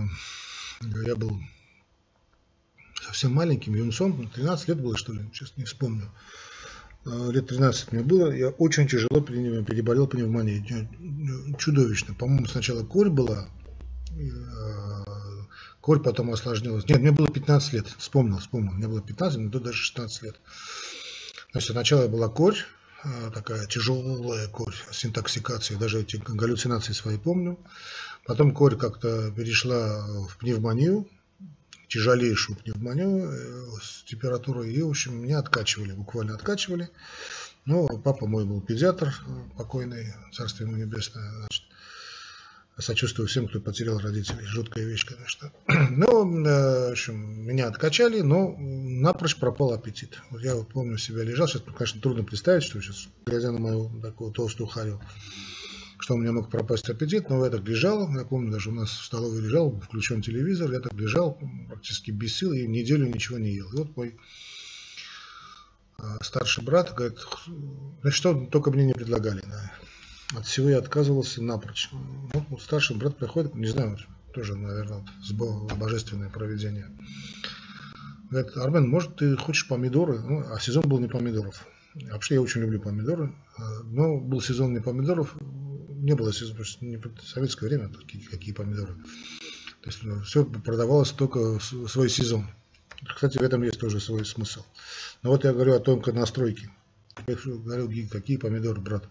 я 1.05 1.15
был 1.17 1.37
совсем 3.05 3.33
маленьким 3.33 3.75
юнцом, 3.75 4.29
13 4.29 4.69
лет 4.69 4.79
было, 4.79 4.95
что 4.95 5.11
ли, 5.11 5.29
сейчас 5.33 5.51
не 5.57 5.65
вспомню. 5.65 6.09
Э, 7.05 7.29
лет 7.29 7.47
13 7.47 7.91
мне 7.91 8.01
было, 8.01 8.31
я 8.31 8.51
очень 8.51 8.87
тяжело 8.87 9.19
переболел 9.19 10.07
пневмонией, 10.07 10.87
чудовищно. 11.57 12.13
По-моему, 12.13 12.45
сначала 12.45 12.85
корь 12.85 13.09
была, 13.09 13.49
корь 15.89 16.03
потом 16.03 16.29
осложнилась. 16.29 16.87
Нет, 16.87 16.99
мне 16.99 17.11
было 17.11 17.27
15 17.27 17.73
лет, 17.73 17.87
вспомнил, 17.97 18.37
вспомнил, 18.37 18.73
мне 18.73 18.87
было 18.87 19.01
15, 19.01 19.39
но 19.39 19.59
даже 19.59 19.79
16 19.79 20.21
лет. 20.21 20.35
Значит, 21.51 21.71
сначала 21.71 22.07
была 22.07 22.29
корь, 22.29 22.57
э, 23.03 23.31
такая 23.33 23.65
тяжелая 23.65 24.47
корь 24.49 24.75
с 24.91 25.03
интоксикацией, 25.03 25.79
даже 25.79 26.01
эти 26.01 26.17
галлюцинации 26.17 26.93
свои 26.93 27.17
помню. 27.17 27.57
Потом 28.27 28.53
корь 28.53 28.77
как-то 28.77 29.31
перешла 29.31 30.05
в 30.27 30.37
пневмонию, 30.37 31.09
тяжелейшую 31.87 32.59
пневмонию 32.59 33.31
э, 33.31 33.65
с 33.81 34.03
температурой, 34.03 34.71
и, 34.71 34.83
в 34.83 34.89
общем, 34.89 35.19
меня 35.19 35.39
откачивали, 35.39 35.93
буквально 35.93 36.35
откачивали. 36.35 36.91
Но 37.65 37.87
папа 37.87 38.27
мой 38.27 38.45
был 38.45 38.61
педиатр, 38.61 39.07
э, 39.07 39.57
покойный, 39.57 40.13
царство 40.33 40.65
ему 40.65 40.75
небесное, 40.75 41.31
значит, 41.31 41.63
сочувствую 42.79 43.27
всем, 43.27 43.47
кто 43.47 43.59
потерял 43.59 43.99
родителей, 43.99 44.45
жуткая 44.45 44.85
вещь, 44.85 45.05
конечно. 45.05 45.51
Но, 45.91 46.23
э, 46.23 46.89
в 46.89 46.91
общем, 46.91 47.45
меня 47.45 47.67
откачали, 47.67 48.21
но 48.21 48.55
напрочь 48.57 49.35
пропал 49.35 49.73
аппетит. 49.73 50.19
Я 50.41 50.55
вот 50.55 50.69
помню 50.69 50.97
себя 50.97 51.23
лежал, 51.23 51.47
сейчас, 51.47 51.63
конечно, 51.75 52.01
трудно 52.01 52.23
представить, 52.23 52.63
что 52.63 52.81
сейчас, 52.81 53.07
глядя 53.25 53.51
на 53.51 53.59
мою 53.59 53.91
такую 54.01 54.31
толстую 54.31 54.67
харю, 54.67 55.01
что 55.99 56.15
у 56.15 56.17
меня 56.17 56.31
мог 56.31 56.49
пропасть 56.49 56.89
аппетит, 56.89 57.29
но 57.29 57.43
я 57.43 57.51
так 57.51 57.67
лежал, 57.67 58.09
я 58.15 58.25
помню, 58.25 58.51
даже 58.51 58.69
у 58.69 58.73
нас 58.73 58.89
в 58.89 59.05
столовой 59.05 59.41
лежал, 59.41 59.79
включен 59.79 60.21
телевизор, 60.21 60.71
я 60.71 60.79
так 60.79 60.93
лежал 60.93 61.37
практически 61.67 62.11
без 62.11 62.35
сил 62.35 62.53
и 62.53 62.65
неделю 62.67 63.07
ничего 63.07 63.37
не 63.37 63.51
ел. 63.51 63.71
И 63.73 63.77
вот 63.77 63.97
мой 63.97 64.17
а, 65.97 66.23
старший 66.23 66.63
брат 66.63 66.93
говорит, 66.95 67.19
ну 67.47 68.11
что 68.11 68.33
только 68.45 68.71
мне 68.71 68.85
не 68.85 68.93
предлагали. 68.93 69.41
Да. 69.45 69.71
От 70.35 70.45
всего 70.45 70.69
я 70.69 70.77
отказывался 70.77 71.41
напрочь. 71.41 71.89
Вот 72.49 72.61
старший 72.61 72.95
брат 72.95 73.17
приходит, 73.17 73.55
не 73.55 73.67
знаю, 73.67 73.97
тоже, 74.33 74.55
наверное, 74.55 75.03
божественное 75.75 76.29
проведение. 76.29 76.87
Говорит, 78.29 78.55
Армен, 78.57 78.87
может, 78.87 79.15
ты 79.15 79.35
хочешь 79.35 79.67
помидоры? 79.67 80.19
Ну, 80.19 80.45
а 80.53 80.59
сезон 80.59 80.87
был 80.87 80.99
не 80.99 81.07
помидоров. 81.07 81.65
Вообще 81.95 82.35
я 82.35 82.41
очень 82.41 82.61
люблю 82.61 82.79
помидоры, 82.79 83.33
а, 83.57 83.79
но 83.83 84.19
был 84.19 84.41
сезон 84.41 84.73
не 84.73 84.79
помидоров, 84.79 85.35
не 85.41 86.13
было 86.13 86.31
сезона, 86.31 86.63
не 86.81 86.97
в 86.97 87.11
советское 87.23 87.65
время 87.65 87.89
какие, 87.89 88.21
какие 88.21 88.53
помидоры. 88.53 88.93
То 89.81 89.89
есть 89.89 90.03
ну, 90.03 90.21
все 90.21 90.45
продавалось 90.45 91.09
только 91.09 91.57
в 91.57 91.87
свой 91.87 92.09
сезон. 92.09 92.47
Кстати, 93.15 93.39
в 93.39 93.41
этом 93.41 93.63
есть 93.63 93.79
тоже 93.79 93.99
свой 93.99 94.25
смысл. 94.25 94.63
Но 95.23 95.31
вот 95.31 95.43
я 95.45 95.53
говорю 95.53 95.73
о 95.73 95.79
тонкой 95.79 96.13
настройке. 96.13 96.69
Я 97.25 97.35
говорю, 97.35 97.89
какие 98.09 98.37
помидоры, 98.37 98.79
брат. 98.79 99.09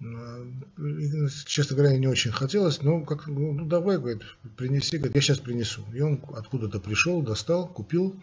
Ну, 0.00 1.28
честно 1.44 1.76
говоря, 1.76 1.96
не 1.98 2.06
очень 2.06 2.32
хотелось, 2.32 2.82
но 2.82 3.02
как, 3.02 3.26
ну 3.26 3.66
давай, 3.66 3.98
говорит, 3.98 4.22
принеси, 4.56 4.96
говорит, 4.96 5.14
я 5.14 5.20
сейчас 5.20 5.38
принесу. 5.38 5.84
И 5.92 6.00
он 6.00 6.22
откуда-то 6.34 6.80
пришел, 6.80 7.20
достал, 7.20 7.68
купил 7.68 8.18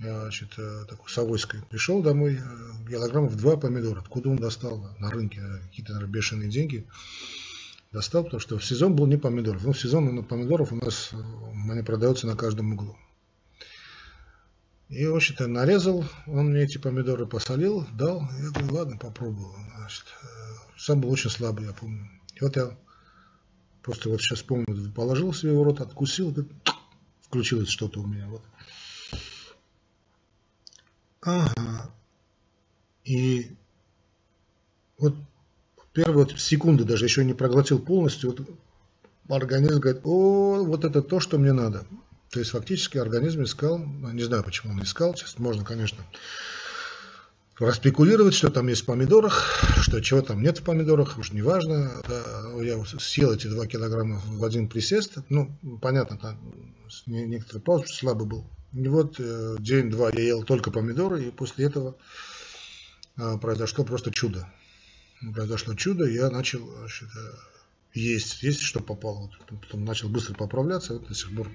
значит, 0.00 0.54
э, 0.56 0.84
такой 0.88 1.10
Савойской, 1.10 1.60
пришел 1.68 2.02
домой, 2.02 2.38
э, 2.38 2.88
килограммов 2.90 3.36
два 3.36 3.56
помидора. 3.56 4.00
Откуда 4.00 4.30
он 4.30 4.36
достал? 4.36 4.88
На 4.98 5.10
рынке 5.10 5.40
э, 5.40 5.58
какие-то, 5.68 5.92
наверное, 5.92 6.12
бешеные 6.12 6.48
деньги. 6.48 6.86
Достал, 7.92 8.24
потому 8.24 8.40
что 8.40 8.58
в 8.58 8.64
сезон 8.64 8.94
был 8.94 9.06
не 9.06 9.16
помидоров. 9.16 9.64
Ну, 9.64 9.72
в 9.72 9.78
сезон 9.78 10.24
помидоров 10.24 10.72
у 10.72 10.76
нас 10.76 11.10
они 11.70 11.82
продаются 11.82 12.26
на 12.26 12.36
каждом 12.36 12.72
углу. 12.72 12.96
И, 14.90 15.06
в 15.06 15.14
общем-то, 15.14 15.46
нарезал, 15.46 16.04
он 16.26 16.50
мне 16.50 16.62
эти 16.62 16.76
помидоры 16.76 17.24
посолил, 17.24 17.86
дал. 17.92 18.22
Я 18.42 18.50
говорю, 18.50 18.74
ладно, 18.74 18.96
попробую. 18.96 19.54
Значит, 19.76 20.04
сам 20.76 21.00
был 21.00 21.10
очень 21.10 21.30
слабый, 21.30 21.66
я 21.66 21.72
помню. 21.72 22.10
И 22.34 22.40
вот 22.42 22.56
я 22.56 22.76
просто 23.82 24.08
вот 24.08 24.20
сейчас 24.20 24.42
помню, 24.42 24.92
положил 24.92 25.32
себе 25.32 25.52
в 25.52 25.62
рот, 25.62 25.80
откусил, 25.80 26.34
включилось 27.20 27.68
что-то 27.68 28.00
у 28.00 28.06
меня. 28.06 28.28
Вот. 28.28 28.42
Ага. 31.22 31.94
И 33.04 33.54
вот 34.98 35.14
первые 35.92 36.26
вот 36.26 36.40
секунды 36.40 36.82
даже 36.82 37.04
еще 37.04 37.24
не 37.24 37.34
проглотил 37.34 37.78
полностью, 37.78 38.30
вот 38.30 38.40
организм 39.28 39.78
говорит, 39.78 40.02
о, 40.04 40.64
вот 40.64 40.84
это 40.84 41.00
то, 41.00 41.20
что 41.20 41.38
мне 41.38 41.52
надо. 41.52 41.86
То 42.30 42.38
есть 42.38 42.52
фактически 42.52 42.96
организм 42.98 43.42
искал, 43.42 43.78
ну, 43.78 44.10
не 44.12 44.22
знаю, 44.22 44.44
почему 44.44 44.72
он 44.72 44.82
искал, 44.82 45.16
сейчас 45.16 45.38
можно, 45.38 45.64
конечно, 45.64 46.04
распекулировать, 47.58 48.34
что 48.34 48.50
там 48.50 48.68
есть 48.68 48.82
в 48.82 48.86
помидорах, 48.86 49.60
что 49.82 50.00
чего 50.00 50.22
там 50.22 50.40
нет 50.40 50.58
в 50.58 50.62
помидорах, 50.62 51.18
уж 51.18 51.32
не 51.32 51.42
важно. 51.42 51.90
Я 52.62 52.82
съел 52.84 53.32
эти 53.34 53.48
два 53.48 53.66
килограмма 53.66 54.22
в 54.24 54.44
один 54.44 54.68
присест, 54.68 55.18
ну, 55.28 55.50
понятно, 55.82 56.18
там 56.18 56.38
некоторые 57.06 57.62
паузы, 57.62 57.88
слабый 57.88 58.26
был 58.26 58.44
И 58.72 58.86
вот 58.88 59.16
э, 59.18 59.56
день-два 59.58 60.10
я 60.10 60.22
ел 60.22 60.44
только 60.44 60.70
помидоры, 60.70 61.24
и 61.24 61.30
после 61.30 61.66
этого 61.66 61.96
э, 63.16 63.38
произошло 63.38 63.84
просто 63.84 64.12
чудо. 64.12 64.48
Произошло 65.34 65.74
чудо, 65.74 66.06
я 66.06 66.30
начал 66.30 66.64
значит, 66.78 67.08
э, 67.16 67.32
есть, 67.94 68.42
есть 68.42 68.60
что 68.60 68.80
попало. 68.80 69.30
Потом 69.48 69.84
начал 69.84 70.08
быстро 70.08 70.34
поправляться, 70.34 70.94
вот 70.94 71.08
до 71.08 71.14
сих 71.14 71.34
пор 71.34 71.48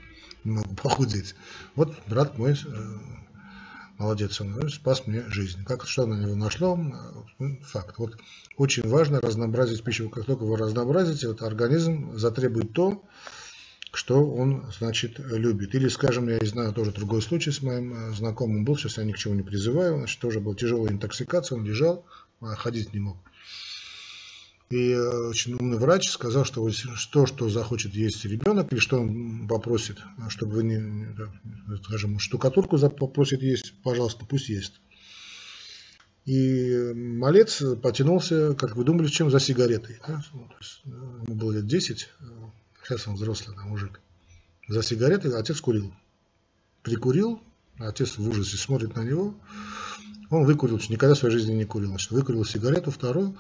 не 0.44 0.52
могу 0.52 0.76
похудеть. 0.84 1.36
Вот 1.76 1.96
брат 2.08 2.38
мой 2.38 2.54
э, 2.54 2.98
молодец, 3.98 4.40
он 4.42 4.70
спас 4.70 5.08
мне 5.08 5.24
жизнь. 5.30 5.64
Как, 5.64 5.86
что 5.88 6.06
на 6.06 6.16
него 6.16 6.36
нашло, 6.36 6.76
ну, 7.40 7.60
факт. 7.64 7.98
Вот 7.98 8.18
очень 8.58 8.88
важно 8.88 9.22
разнообразить 9.22 9.84
пищу. 9.84 10.10
Как 10.10 10.26
только 10.26 10.44
вы 10.44 10.58
разнообразите, 10.58 11.28
вот 11.28 11.42
организм 11.42 12.18
затребует 12.18 12.74
то, 12.74 13.04
что 13.96 14.30
он, 14.30 14.66
значит, 14.78 15.20
любит. 15.20 15.74
Или, 15.74 15.88
скажем, 15.88 16.28
я 16.28 16.38
знаю 16.46 16.74
тоже 16.74 16.92
другой 16.92 17.22
случай 17.22 17.52
с 17.52 17.62
моим 17.62 17.94
э, 17.94 18.14
знакомым 18.14 18.66
был, 18.66 18.78
сейчас 18.78 18.98
я 18.98 19.04
ни 19.04 19.14
к 19.14 19.18
чему 19.18 19.36
не 19.36 19.44
призываю, 19.44 19.98
значит, 19.98 20.20
тоже 20.20 20.40
была 20.40 20.56
тяжелая 20.56 20.92
интоксикация, 20.92 21.58
он 21.58 21.66
лежал, 21.66 22.06
а 22.42 22.56
ходить 22.56 22.94
не 22.94 23.00
мог. 23.00 23.18
И 24.70 24.92
э, 24.92 25.28
очень 25.28 25.54
умный 25.54 25.78
врач 25.78 26.10
сказал, 26.10 26.44
что 26.44 26.68
то, 27.12 27.26
что 27.28 27.50
захочет 27.50 27.94
есть 27.94 28.26
ребенок, 28.26 28.72
или 28.72 28.80
что 28.80 29.00
он 29.00 29.48
попросит, 29.48 30.00
чтобы 30.30 30.54
вы 30.54 30.64
не, 30.64 31.16
скажем, 31.84 32.18
штукатурку 32.18 32.78
попросит 32.90 33.44
есть, 33.44 33.74
пожалуйста, 33.84 34.26
пусть 34.26 34.50
ест. 34.50 34.74
И 36.26 36.94
малец 36.96 37.62
потянулся, 37.84 38.56
как 38.56 38.76
вы 38.76 38.84
думали, 38.84 39.08
чем 39.08 39.30
за 39.30 39.40
сигаретой. 39.40 40.00
Да? 40.08 40.24
Ну, 40.34 40.50
э, 40.50 40.90
ему 41.28 41.36
было 41.36 41.52
лет 41.52 41.68
10, 41.68 42.10
сейчас 42.84 43.08
он 43.08 43.16
взрослый 43.16 43.56
да, 43.56 43.64
мужик. 43.66 44.02
За 44.68 44.82
сигаретой 44.82 45.38
отец 45.40 45.62
курил. 45.62 45.94
Прикурил, 46.82 47.40
отец 47.78 48.18
в 48.18 48.28
ужасе 48.28 48.58
смотрит 48.58 48.96
на 48.96 49.04
него. 49.04 49.36
Он 50.32 50.46
выкурил, 50.46 50.82
никогда 50.90 51.14
в 51.14 51.20
своей 51.20 51.36
жизни 51.38 51.54
не 51.54 51.66
курил. 51.66 51.90
Значит, 51.90 52.10
выкурил 52.10 52.44
сигарету, 52.44 52.90
вторую, 52.90 53.38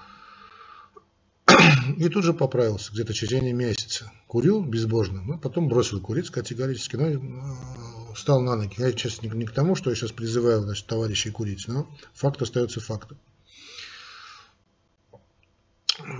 и 1.97 2.09
тут 2.09 2.23
же 2.23 2.33
поправился, 2.33 2.91
где-то 2.91 3.13
в 3.13 3.15
течение 3.15 3.53
месяца. 3.53 4.11
Курил 4.27 4.63
безбожно, 4.63 5.21
но 5.21 5.37
потом 5.37 5.67
бросил 5.67 6.01
курить 6.01 6.29
категорически, 6.29 6.95
но 6.95 7.07
ну, 7.09 8.13
встал 8.13 8.41
на 8.41 8.55
ноги. 8.55 8.75
Я 8.77 8.87
не, 8.87 9.29
не 9.29 9.45
к 9.45 9.51
тому, 9.51 9.75
что 9.75 9.89
я 9.89 9.95
сейчас 9.95 10.11
призываю 10.11 10.61
значит, 10.61 10.85
товарищей 10.87 11.31
курить, 11.31 11.65
но 11.67 11.87
факт 12.13 12.41
остается 12.41 12.79
фактом. 12.79 13.17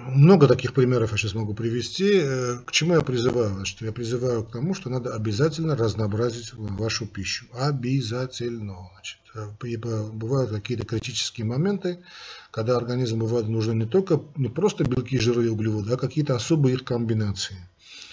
Много 0.07 0.47
таких 0.47 0.73
примеров 0.73 1.11
я 1.11 1.17
сейчас 1.17 1.33
могу 1.33 1.53
привести. 1.53 2.19
Э, 2.21 2.57
к 2.65 2.71
чему 2.71 2.93
я 2.93 3.01
призываю? 3.01 3.53
Значит, 3.55 3.81
я 3.81 3.91
призываю 3.91 4.43
к 4.43 4.51
тому, 4.51 4.73
что 4.73 4.89
надо 4.89 5.13
обязательно 5.13 5.75
разнообразить 5.75 6.53
вашу 6.53 7.05
пищу. 7.05 7.45
Обязательно. 7.53 8.89
Значит, 8.93 9.19
э, 9.35 10.09
бывают 10.13 10.51
какие-то 10.51 10.85
критические 10.85 11.45
моменты, 11.45 11.99
когда 12.51 12.77
организму 12.77 13.25
бывает 13.25 13.47
нужны 13.47 13.73
не 13.73 13.85
только 13.85 14.21
не 14.35 14.49
просто 14.49 14.83
белки, 14.83 15.19
жиры 15.19 15.45
и 15.45 15.49
углеводы, 15.49 15.93
а 15.93 15.97
какие-то 15.97 16.35
особые 16.35 16.75
их 16.75 16.83
комбинации 16.83 17.57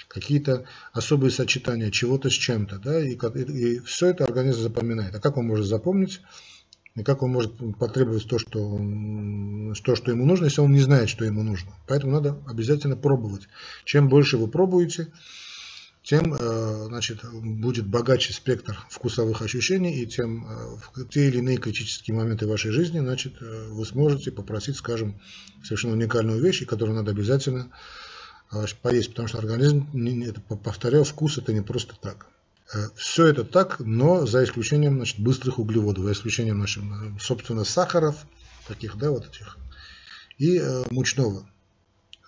какие-то 0.08 0.66
особые 0.92 1.30
сочетания 1.30 1.90
чего-то 1.90 2.28
с 2.28 2.34
чем-то, 2.34 2.78
да, 2.78 3.00
и, 3.00 3.14
и, 3.14 3.40
и 3.40 3.78
все 3.78 4.08
это 4.08 4.24
организм 4.24 4.60
запоминает. 4.60 5.14
А 5.14 5.20
как 5.20 5.38
он 5.38 5.46
может 5.46 5.64
запомнить? 5.64 6.20
И 6.94 7.02
как 7.02 7.22
он 7.22 7.30
может 7.30 7.54
потребовать 7.78 8.26
то 8.28 8.38
что, 8.38 8.62
он, 8.62 9.74
то, 9.82 9.96
что 9.96 10.10
ему 10.10 10.26
нужно, 10.26 10.44
если 10.46 10.60
он 10.60 10.72
не 10.72 10.80
знает, 10.80 11.08
что 11.08 11.24
ему 11.24 11.42
нужно. 11.42 11.72
Поэтому 11.86 12.12
надо 12.12 12.38
обязательно 12.46 12.96
пробовать. 12.96 13.48
Чем 13.84 14.08
больше 14.10 14.36
вы 14.36 14.46
пробуете, 14.46 15.08
тем 16.02 16.34
э, 16.34 16.84
значит, 16.88 17.24
будет 17.32 17.86
богаче 17.86 18.32
спектр 18.32 18.76
вкусовых 18.90 19.40
ощущений, 19.40 20.02
и 20.02 20.06
тем 20.06 20.44
э, 20.44 20.76
в 20.94 21.08
те 21.08 21.28
или 21.28 21.38
иные 21.38 21.58
критические 21.58 22.16
моменты 22.16 22.46
вашей 22.46 22.72
жизни 22.72 22.98
значит, 22.98 23.40
э, 23.40 23.68
вы 23.70 23.86
сможете 23.86 24.32
попросить, 24.32 24.76
скажем, 24.76 25.20
совершенно 25.62 25.94
уникальную 25.94 26.42
вещь, 26.42 26.66
которую 26.66 26.96
надо 26.96 27.12
обязательно 27.12 27.70
поесть, 28.82 29.10
потому 29.10 29.28
что 29.28 29.38
организм, 29.38 29.86
повторяю, 30.62 31.04
вкус 31.04 31.38
это 31.38 31.54
не 31.54 31.62
просто 31.62 31.94
так. 31.98 32.26
Э, 32.72 32.88
Все 32.96 33.26
это 33.26 33.44
так, 33.44 33.80
но 33.80 34.26
за 34.26 34.44
исключением 34.44 34.96
значит, 34.96 35.20
быстрых 35.20 35.58
углеводов, 35.58 36.04
за 36.04 36.12
исключением, 36.12 36.56
значит, 36.56 36.82
собственно, 37.20 37.64
сахаров, 37.64 38.26
таких, 38.66 38.96
да, 38.96 39.10
вот 39.10 39.26
этих, 39.26 39.58
и 40.38 40.58
э, 40.58 40.84
мучного. 40.90 41.48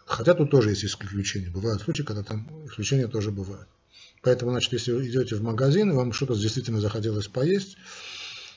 Хотя 0.06 0.34
тут 0.34 0.50
тоже 0.50 0.70
есть 0.70 0.84
исключения. 0.84 1.50
Бывают 1.50 1.82
случаи, 1.82 2.02
когда 2.02 2.22
там 2.22 2.46
исключения 2.66 3.08
тоже 3.08 3.30
бывают. 3.30 3.68
Поэтому, 4.22 4.50
значит, 4.50 4.72
если 4.72 4.92
вы 4.92 5.08
идете 5.08 5.36
в 5.36 5.42
магазин, 5.42 5.90
и 5.90 5.94
вам 5.94 6.12
что-то 6.12 6.34
действительно 6.34 6.80
захотелось 6.80 7.28
поесть, 7.28 7.76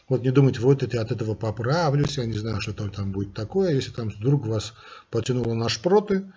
вот 0.10 0.24
не 0.24 0.32
думайте, 0.32 0.62
вот 0.62 0.84
это 0.84 1.02
от 1.02 1.12
этого 1.12 1.36
поправлюсь, 1.36 2.18
я 2.18 2.26
не 2.26 2.38
знаю, 2.38 2.62
что 2.62 2.74
там 2.74 3.12
будет 3.12 3.34
такое. 3.34 3.74
Если 3.74 3.92
там 3.92 4.10
вдруг 4.10 4.46
вас 4.46 4.74
потянуло 5.10 5.54
на 5.54 5.68
шпроты, 5.68 6.32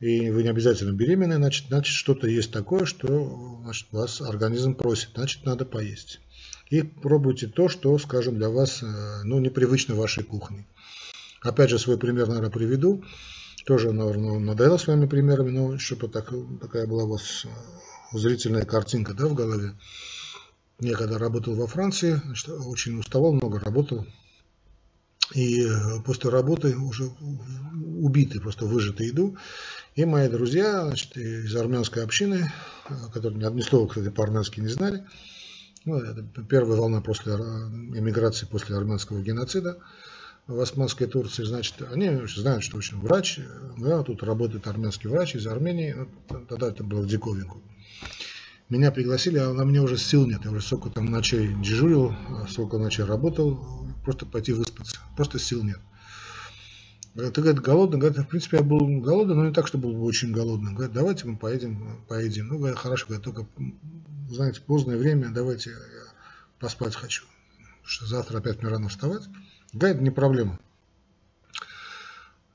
и 0.00 0.30
вы 0.30 0.42
не 0.42 0.48
обязательно 0.48 0.92
беременны, 0.92 1.36
значит, 1.36 1.66
значит 1.68 1.94
что-то 1.94 2.26
есть 2.26 2.50
такое, 2.50 2.86
что 2.86 3.60
значит, 3.62 3.86
вас 3.92 4.22
организм 4.22 4.74
просит, 4.74 5.10
значит, 5.14 5.44
надо 5.44 5.66
поесть. 5.66 6.20
И 6.70 6.82
пробуйте 6.82 7.48
то, 7.48 7.68
что, 7.68 7.98
скажем, 7.98 8.36
для 8.36 8.48
вас 8.48 8.82
э, 8.82 9.22
ну, 9.24 9.38
непривычно 9.40 9.94
вашей 9.94 10.24
кухне. 10.24 10.66
Опять 11.42 11.70
же, 11.70 11.78
свой 11.78 11.98
пример, 11.98 12.28
наверное, 12.28 12.50
приведу. 12.50 13.04
Тоже, 13.66 13.92
наверное, 13.92 14.38
надоело 14.38 14.78
своими 14.78 15.06
примерами, 15.06 15.50
но 15.50 15.78
чтобы 15.78 16.08
так, 16.08 16.32
такая 16.60 16.86
была 16.86 17.04
у 17.04 17.08
вас 17.08 17.44
э, 17.44 18.18
зрительная 18.18 18.64
картинка 18.64 19.12
да, 19.12 19.26
в 19.26 19.34
голове. 19.34 19.74
Я 20.78 20.96
когда 20.96 21.18
работал 21.18 21.54
во 21.56 21.66
Франции, 21.66 22.22
значит, 22.24 22.48
очень 22.48 22.98
уставал, 22.98 23.34
много 23.34 23.58
работал. 23.58 24.06
И 25.34 25.62
э, 25.62 26.00
после 26.04 26.30
работы 26.30 26.76
уже 26.76 27.10
убитый, 27.96 28.40
просто 28.40 28.64
выжатый 28.64 29.10
иду. 29.10 29.36
И 29.96 30.04
мои 30.04 30.28
друзья 30.28 30.86
значит, 30.86 31.16
из 31.16 31.54
армянской 31.56 32.04
общины, 32.04 32.50
которые 33.12 33.40
ни 33.40 33.44
одни 33.44 33.60
слова, 33.60 33.88
кстати, 33.88 34.08
по-армянски 34.08 34.60
не 34.60 34.68
знали, 34.68 35.04
ну, 35.84 35.96
это 35.96 36.22
первая 36.48 36.78
волна 36.78 37.00
после 37.00 37.32
эмиграции 37.32 38.46
после 38.46 38.76
армянского 38.76 39.20
геноцида 39.20 39.78
в 40.46 40.60
Османской 40.60 41.08
Турции, 41.08 41.42
значит, 41.42 41.82
они 41.90 42.20
знают, 42.26 42.62
что 42.62 42.76
очень 42.76 43.00
врач, 43.00 43.40
да, 43.78 44.02
тут 44.04 44.22
работает 44.22 44.68
армянский 44.68 45.10
врач 45.10 45.34
из 45.34 45.46
Армении, 45.46 45.96
ну, 46.30 46.46
тогда 46.46 46.68
это 46.68 46.84
было 46.84 47.00
в 47.00 47.06
диковинку. 47.06 47.60
Меня 48.68 48.92
пригласили, 48.92 49.38
а 49.38 49.52
на 49.52 49.64
мне 49.64 49.80
уже 49.80 49.96
сил 49.96 50.24
нет, 50.24 50.44
я 50.44 50.52
уже 50.52 50.60
сколько 50.60 50.90
там 50.90 51.06
ночей 51.06 51.52
дежурил, 51.60 52.14
сколько 52.48 52.78
ночей 52.78 53.04
работал, 53.04 53.88
просто 54.04 54.24
пойти 54.24 54.52
выспаться, 54.52 54.98
просто 55.16 55.40
сил 55.40 55.64
нет. 55.64 55.80
Ты, 57.14 57.30
говорит, 57.32 57.60
голодный? 57.60 57.98
Говорит, 57.98 58.18
в 58.18 58.28
принципе, 58.28 58.58
я 58.58 58.62
был 58.62 59.00
голодный, 59.00 59.34
но 59.34 59.46
не 59.46 59.52
так, 59.52 59.66
что 59.66 59.78
был 59.78 60.04
очень 60.04 60.32
голодным. 60.32 60.74
Говорит, 60.74 60.94
давайте 60.94 61.26
мы 61.26 61.36
поедем, 61.36 62.04
поедем. 62.08 62.48
Ну, 62.48 62.58
говорит, 62.58 62.78
хорошо, 62.78 63.06
говорит, 63.06 63.24
только, 63.24 63.46
знаете, 64.28 64.60
позднее 64.60 64.96
время, 64.96 65.30
давайте 65.30 65.70
я 65.70 65.76
поспать 66.60 66.94
хочу. 66.94 67.24
Что 67.82 68.06
завтра 68.06 68.38
опять 68.38 68.62
мне 68.62 68.70
рано 68.70 68.88
вставать. 68.88 69.24
Говорит, 69.72 70.00
не 70.00 70.10
проблема. 70.10 70.60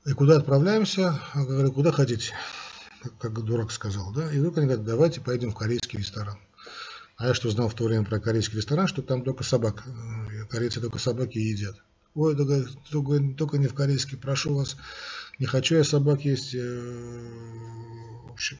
И 0.06 0.12
куда 0.12 0.36
отправляемся? 0.36 1.20
Я 1.34 1.44
говорю, 1.44 1.72
куда 1.72 1.92
хотите? 1.92 2.32
Как, 3.02 3.18
как 3.18 3.44
дурак 3.44 3.70
сказал, 3.72 4.12
да? 4.12 4.32
И 4.32 4.38
вдруг 4.38 4.56
они 4.56 4.66
говорят, 4.66 4.86
давайте 4.86 5.20
поедем 5.20 5.50
в 5.50 5.56
корейский 5.56 5.98
ресторан. 5.98 6.38
А 7.16 7.28
я 7.28 7.34
что 7.34 7.50
знал 7.50 7.68
в 7.68 7.74
то 7.74 7.84
время 7.84 8.04
про 8.04 8.20
корейский 8.20 8.56
ресторан, 8.56 8.86
что 8.86 9.02
там 9.02 9.22
только 9.22 9.42
собак, 9.42 9.84
э, 9.86 10.44
корейцы 10.46 10.80
только 10.80 10.98
собаки 10.98 11.38
едят. 11.38 11.76
Ой, 12.16 12.34
только, 12.34 12.64
только, 12.90 13.20
только 13.36 13.58
не 13.58 13.66
в 13.66 13.74
корейский, 13.74 14.16
прошу 14.16 14.54
вас. 14.54 14.78
Не 15.38 15.44
хочу 15.44 15.76
я 15.76 15.84
собак 15.84 16.24
есть. 16.24 16.54
Э, 16.54 17.20
в 18.26 18.32
общем, 18.32 18.58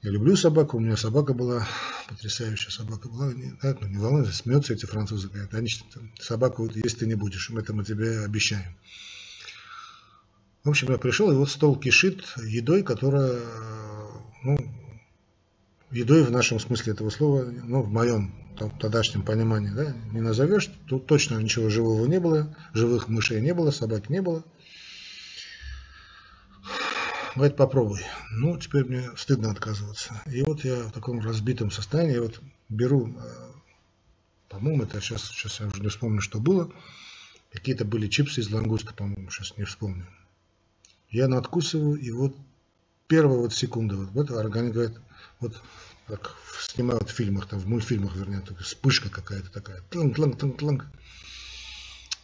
я 0.00 0.10
люблю 0.10 0.34
собаку, 0.34 0.78
у 0.78 0.80
меня 0.80 0.96
собака 0.96 1.34
была, 1.34 1.68
потрясающая 2.08 2.70
собака 2.70 3.10
была. 3.10 3.34
Не, 3.34 3.52
так, 3.60 3.82
ну, 3.82 3.88
не 3.88 3.98
волнуйся, 3.98 4.32
смеются 4.32 4.72
эти 4.72 4.86
французы. 4.86 5.28
Говорят, 5.28 5.52
они 5.52 5.68
собаку 6.18 6.66
есть 6.74 6.98
ты 6.98 7.06
не 7.06 7.16
будешь, 7.16 7.50
мы 7.50 7.60
это 7.60 7.74
мы 7.74 7.84
тебе 7.84 8.20
обещаем. 8.20 8.74
В 10.64 10.70
общем, 10.70 10.90
я 10.90 10.96
пришел, 10.96 11.30
и 11.30 11.34
вот 11.34 11.50
стол 11.50 11.78
кишит 11.78 12.24
едой, 12.42 12.82
которая, 12.82 13.40
ну, 14.42 14.58
едой 15.90 16.24
в 16.24 16.30
нашем 16.30 16.60
смысле 16.60 16.92
этого 16.92 17.10
слова, 17.10 17.44
ну, 17.44 17.82
в 17.82 17.90
моем 17.90 18.34
тогдашнем 18.80 19.22
понимании, 19.22 19.70
да, 19.70 19.94
не 20.12 20.20
назовешь, 20.20 20.70
тут 20.88 21.06
точно 21.06 21.38
ничего 21.38 21.70
живого 21.70 22.06
не 22.06 22.20
было, 22.20 22.54
живых 22.74 23.08
мышей 23.08 23.40
не 23.40 23.54
было, 23.54 23.70
собак 23.70 24.10
не 24.10 24.20
было. 24.20 24.44
Говорит, 27.34 27.56
попробуй. 27.56 28.00
Ну, 28.32 28.58
теперь 28.58 28.84
мне 28.84 29.10
стыдно 29.16 29.52
отказываться. 29.52 30.20
И 30.26 30.42
вот 30.42 30.64
я 30.64 30.82
в 30.82 30.92
таком 30.92 31.20
разбитом 31.20 31.70
состоянии, 31.70 32.18
вот 32.18 32.40
беру, 32.68 33.14
э, 33.16 33.48
по-моему, 34.48 34.82
это 34.82 35.00
сейчас, 35.00 35.22
сейчас 35.22 35.60
я 35.60 35.68
уже 35.68 35.80
не 35.80 35.88
вспомню, 35.88 36.20
что 36.20 36.40
было. 36.40 36.72
Какие-то 37.52 37.84
были 37.84 38.08
чипсы 38.08 38.40
из 38.40 38.50
лангуста, 38.50 38.92
по-моему, 38.92 39.30
сейчас 39.30 39.56
не 39.56 39.64
вспомню. 39.64 40.06
Я 41.10 41.28
надкусываю, 41.28 41.96
и 41.96 42.10
вот 42.10 42.34
первая 43.06 43.38
вот 43.38 43.54
секунда, 43.54 43.96
вот, 43.96 44.10
вот 44.10 44.30
организм 44.32 44.74
говорит, 44.74 44.98
вот 45.40 45.62
как 46.06 46.34
снимают 46.60 47.10
в 47.10 47.12
фильмах, 47.12 47.46
там, 47.46 47.58
в 47.58 47.68
мультфильмах, 47.68 48.16
вернее, 48.16 48.42
вспышка 48.60 49.10
какая-то 49.10 49.50
такая. 49.50 49.82
Тланг, 49.90 50.16
тланг, 50.16 50.38
тланг, 50.38 50.58
тланг. 50.58 50.86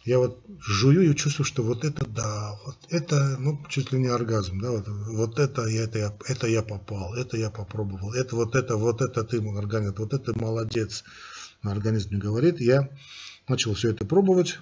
Я 0.05 0.19
вот 0.19 0.43
жую 0.59 1.09
и 1.09 1.15
чувствую, 1.15 1.45
что 1.45 1.63
вот 1.63 1.83
это 1.83 2.05
да, 2.05 2.59
вот 2.63 2.77
это, 2.89 3.37
ну, 3.39 3.63
чуть 3.69 3.91
ли 3.91 3.99
не 3.99 4.07
оргазм, 4.07 4.59
да, 4.59 4.69
вот, 4.69 4.87
вот 4.87 5.39
это, 5.39 5.63
это, 5.63 5.97
я, 5.97 6.15
это 6.27 6.47
я 6.47 6.61
попал, 6.61 7.15
это 7.15 7.37
я 7.37 7.49
попробовал, 7.49 8.13
это 8.13 8.35
вот 8.35 8.55
это, 8.55 8.77
вот 8.77 9.01
это 9.01 9.23
ты, 9.23 9.37
организм, 9.37 9.95
вот 9.97 10.13
это 10.13 10.37
молодец, 10.37 11.03
организм 11.63 12.09
мне 12.09 12.19
говорит. 12.19 12.59
Я 12.59 12.89
начал 13.47 13.73
все 13.73 13.91
это 13.91 14.05
пробовать, 14.05 14.59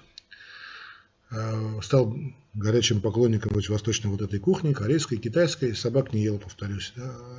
стал 1.82 2.16
горячим 2.54 3.00
поклонником 3.00 3.52
быть 3.52 3.68
восточной 3.68 4.10
вот 4.10 4.22
этой 4.22 4.38
кухни, 4.38 4.72
корейской, 4.72 5.16
китайской, 5.16 5.74
собак 5.74 6.12
не 6.12 6.22
ел, 6.22 6.38
повторюсь. 6.38 6.94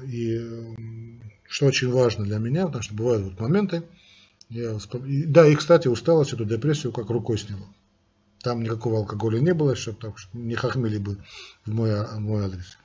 И 0.08 0.40
что 1.48 1.68
очень 1.68 1.92
важно 1.92 2.26
для 2.26 2.38
меня, 2.38 2.66
потому 2.66 2.84
что 2.84 2.94
бывают 2.96 3.24
вот 3.24 3.40
моменты, 3.40 3.84
я, 4.50 4.78
да, 5.28 5.48
и, 5.48 5.56
кстати, 5.56 5.88
усталость, 5.88 6.34
эту 6.34 6.46
депрессию 6.46 6.92
как 6.92 7.10
рукой 7.10 7.38
сняло. 7.38 7.68
Там 8.42 8.62
никакого 8.62 9.00
алкоголя 9.00 9.40
не 9.40 9.54
было, 9.54 9.76
чтобы 9.76 9.98
так, 10.00 10.16
не 10.34 10.54
хохмели 10.56 11.00
бы 11.00 11.18
в 11.66 11.74
мой, 11.74 11.92
в 11.92 12.20
мой 12.20 12.46
адрес. 12.46 12.78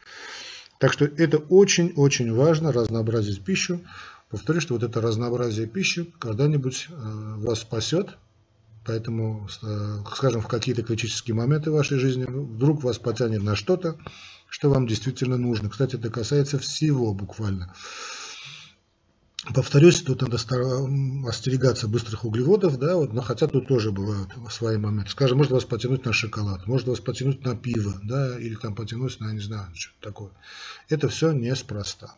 Так 0.79 0.93
что 0.95 1.05
это 1.05 1.37
очень-очень 1.37 2.33
важно, 2.33 2.73
разнообразить 2.73 3.45
пищу. 3.45 3.83
Повторю, 4.31 4.63
что 4.63 4.75
вот 4.75 4.83
это 4.83 5.03
разнообразие 5.03 5.67
пищи 5.67 6.11
когда-нибудь 6.19 6.87
э, 6.89 6.95
вас 6.95 7.61
спасет. 7.61 8.17
Поэтому, 8.91 9.49
э, 9.63 9.99
скажем, 10.17 10.41
в 10.41 10.49
какие-то 10.49 10.83
критические 10.83 11.37
моменты 11.37 11.71
вашей 11.71 11.97
жизни 12.01 12.25
вдруг 12.25 12.83
вас 12.83 12.99
потянет 12.99 13.41
на 13.41 13.55
что-то, 13.55 13.97
что 14.49 14.69
вам 14.69 14.89
действительно 14.89 15.37
нужно. 15.37 15.71
Кстати, 15.71 15.95
это 15.95 16.11
касается 16.11 16.59
всего 16.59 17.15
буквально. 17.15 17.73
Повторюсь, 19.55 20.03
тут 20.03 20.23
надо 20.23 20.39
остерегаться 21.29 21.87
быстрых 21.87 22.25
углеводов, 22.25 22.81
да, 22.81 22.97
вот, 22.97 23.13
но 23.13 23.23
хотя 23.23 23.47
тут 23.47 23.69
тоже 23.69 23.93
бывают 23.93 24.31
свои 24.51 24.77
моменты. 24.77 25.13
Скажем, 25.13 25.39
может 25.39 25.53
вас 25.53 25.65
потянуть 25.65 26.05
на 26.05 26.13
шоколад, 26.13 26.67
может 26.67 26.89
вас 26.89 26.99
потянуть 26.99 27.45
на 27.45 27.55
пиво, 27.55 27.95
да, 28.03 28.41
или 28.41 28.57
там 28.57 28.75
потянуть 28.75 29.21
на, 29.21 29.33
не 29.33 29.41
знаю, 29.41 29.69
что 29.73 29.95
такое. 30.01 30.33
Это 30.89 31.09
все 31.09 31.31
неспроста. 31.31 32.17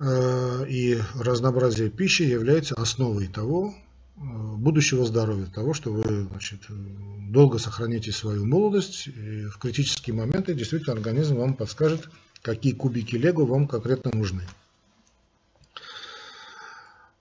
Э, 0.00 0.66
и 0.68 1.00
разнообразие 1.14 1.90
пищи 1.90 2.22
является 2.22 2.74
основой 2.74 3.28
того, 3.28 3.72
будущего 4.20 5.06
здоровья, 5.06 5.46
того, 5.46 5.72
что 5.72 5.92
вы 5.92 6.28
значит, 6.28 6.60
долго 6.68 7.58
сохраните 7.58 8.12
свою 8.12 8.44
молодость, 8.44 9.06
и 9.06 9.46
в 9.46 9.58
критические 9.58 10.14
моменты 10.14 10.54
действительно 10.54 10.92
организм 10.92 11.36
вам 11.36 11.54
подскажет, 11.54 12.08
какие 12.42 12.72
кубики 12.72 13.16
лего 13.16 13.46
вам 13.46 13.66
конкретно 13.66 14.10
нужны. 14.12 14.42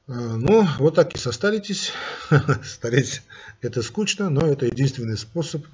Э, 0.07 0.13
ну, 0.13 0.67
вот 0.79 0.95
так 0.95 1.15
и 1.15 1.17
состаритесь. 1.17 1.93
Стареть 2.63 3.21
это 3.62 3.81
скучно, 3.81 4.29
но 4.29 4.45
это 4.45 4.65
единственный 4.65 5.17
способ 5.17 5.65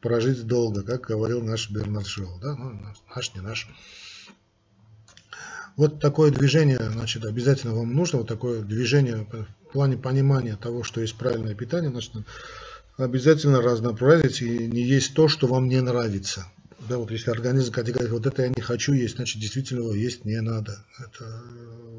прожить 0.00 0.46
долго, 0.46 0.82
как 0.82 1.02
говорил 1.02 1.42
наш 1.42 1.70
Бернард 1.70 2.06
Шоу. 2.06 2.38
Да? 2.40 2.54
Ну, 2.54 2.78
наш, 3.14 3.34
не 3.34 3.40
наш. 3.40 3.68
Вот 5.78 6.00
такое 6.00 6.32
движение, 6.32 6.80
значит, 6.90 7.24
обязательно 7.24 7.72
вам 7.72 7.94
нужно, 7.94 8.18
вот 8.18 8.26
такое 8.26 8.62
движение 8.62 9.24
в 9.30 9.72
плане 9.72 9.96
понимания 9.96 10.56
того, 10.56 10.82
что 10.82 11.00
есть 11.00 11.14
правильное 11.14 11.54
питание, 11.54 11.88
значит, 11.88 12.14
обязательно 12.96 13.62
разнообразить 13.62 14.42
и 14.42 14.66
не 14.66 14.82
есть 14.82 15.14
то, 15.14 15.28
что 15.28 15.46
вам 15.46 15.68
не 15.68 15.80
нравится. 15.80 16.48
Да, 16.88 16.98
вот 16.98 17.12
если 17.12 17.30
организм 17.30 17.70
категорически 17.70 18.12
вот 18.12 18.26
это 18.26 18.42
я 18.42 18.48
не 18.48 18.60
хочу 18.60 18.92
есть, 18.92 19.16
значит 19.16 19.40
действительно 19.40 19.82
его 19.82 19.94
есть 19.94 20.24
не 20.24 20.40
надо. 20.40 20.84
Это, 20.98 21.44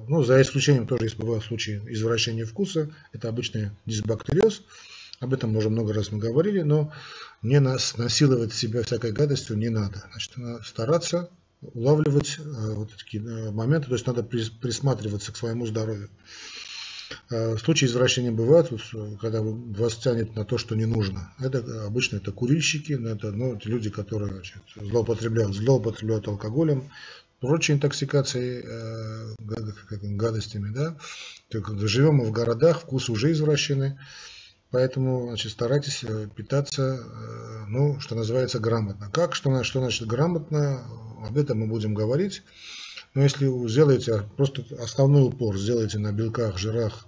ну, 0.10 0.24
за 0.24 0.42
исключением 0.42 0.86
тоже 0.86 1.06
есть 1.06 1.18
бывают 1.18 1.46
случаи 1.46 1.82
извращения 1.88 2.46
вкуса. 2.46 2.89
Это 3.13 3.30
обычный 3.30 3.72
дисбактериоз. 3.86 4.62
Об 5.22 5.34
этом 5.34 5.56
уже 5.56 5.70
много 5.70 5.94
раз 5.94 6.12
мы 6.12 6.18
говорили, 6.18 6.63
но 6.63 6.92
не 7.42 7.62
нас 7.62 7.96
насиловать 7.96 8.54
себя 8.54 8.84
всякой 8.84 9.13
гадостью 9.13 9.58
не 9.58 9.70
надо. 9.70 10.04
Значит, 10.12 10.34
стараться 10.65 11.30
улавливать 11.62 12.38
э, 12.39 12.74
вот 12.74 12.91
такие 12.95 13.24
э, 13.24 13.52
моменты, 13.52 13.88
то 13.88 13.93
есть 13.93 14.08
надо 14.08 14.24
присматриваться 14.24 15.32
к 15.32 15.38
своему 15.38 15.65
здоровью. 15.65 16.10
Э, 17.30 17.58
случаи 17.58 17.86
извращения 17.86 18.32
бывают, 18.32 18.72
когда 19.19 19.41
вас 19.41 19.95
тянет 19.95 20.36
на 20.36 20.45
то, 20.45 20.58
что 20.58 20.76
не 20.76 20.86
нужно. 20.86 21.34
Это 21.39 21.86
обычно 21.86 22.17
это 22.17 22.32
курильщики, 22.32 22.93
это 22.93 23.32
ну, 23.32 23.60
люди, 23.63 23.89
которые 23.89 24.32
значит, 24.32 24.58
злоупотребляют, 24.76 25.56
злоупотребляют 25.56 26.28
алкоголем, 26.28 26.89
прочей 27.39 27.74
интоксикацией, 27.74 29.36
гадостями. 30.17 30.74
Да? 30.74 30.98
Живем 31.88 32.15
мы 32.15 32.26
в 32.26 32.32
городах, 32.32 32.82
вкус 32.82 33.10
уже 33.10 33.32
извращены. 33.32 34.00
Поэтому 34.71 35.27
значит, 35.27 35.51
старайтесь 35.51 36.03
э, 36.03 36.27
питаться, 36.36 37.03
ну, 37.67 37.99
что 37.99 38.15
называется, 38.15 38.60
грамотно. 38.60 39.10
Как, 39.12 39.36
что, 39.36 39.63
что 39.63 39.79
значит 39.79 40.08
грамотно, 40.08 40.86
об 41.25 41.38
этом 41.38 41.60
мы 41.60 41.67
будем 41.67 41.93
говорить. 41.93 42.43
Но 43.13 43.23
если 43.23 43.47
сделаете 43.67 44.23
просто 44.38 44.63
основной 44.82 45.23
упор, 45.23 45.58
сделаете 45.58 45.97
на 45.97 46.12
белках, 46.12 46.58
жирах 46.58 47.08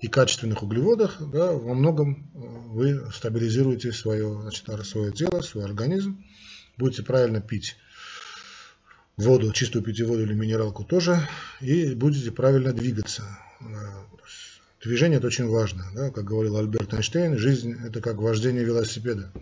и 0.00 0.08
качественных 0.08 0.62
углеводах, 0.62 1.16
да, 1.32 1.52
во 1.52 1.74
многом 1.74 2.30
э, 2.34 2.38
вы 2.38 3.10
стабилизируете 3.12 3.92
свое, 3.92 4.40
значит, 4.42 4.68
свое 4.86 5.12
тело, 5.12 5.40
свой 5.40 5.64
организм, 5.64 6.24
будете 6.76 7.02
правильно 7.02 7.40
пить 7.40 7.76
воду, 9.16 9.52
чистую 9.52 9.84
питьевую 9.84 10.22
или 10.22 10.34
минералку 10.34 10.84
тоже, 10.84 11.18
и 11.60 11.94
будете 11.94 12.30
правильно 12.32 12.72
двигаться. 12.72 13.22
Движение 14.84 15.18
это 15.18 15.26
очень 15.26 15.48
важно. 15.48 15.84
Да? 15.94 16.10
Как 16.10 16.24
говорил 16.24 16.56
Альберт 16.56 16.94
Эйнштейн, 16.94 17.38
жизнь 17.38 17.74
это 17.84 18.00
как 18.00 18.16
вождение 18.16 18.64
велосипеда. 18.64 19.32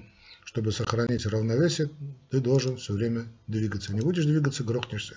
Чтобы 0.44 0.72
сохранить 0.72 1.26
равновесие, 1.26 1.90
ты 2.31 2.40
должен 2.40 2.76
все 2.76 2.92
время 2.92 3.26
двигаться. 3.46 3.92
Не 3.92 4.00
будешь 4.00 4.24
двигаться, 4.24 4.64
грохнешься 4.64 5.16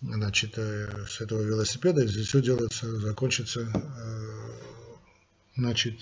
значит, 0.00 0.54
э, 0.56 1.06
с 1.08 1.20
этого 1.20 1.42
велосипеда, 1.42 2.02
если 2.02 2.22
все 2.22 2.40
делается, 2.40 2.98
закончится, 2.98 3.60
э, 3.60 4.50
значит, 5.56 5.98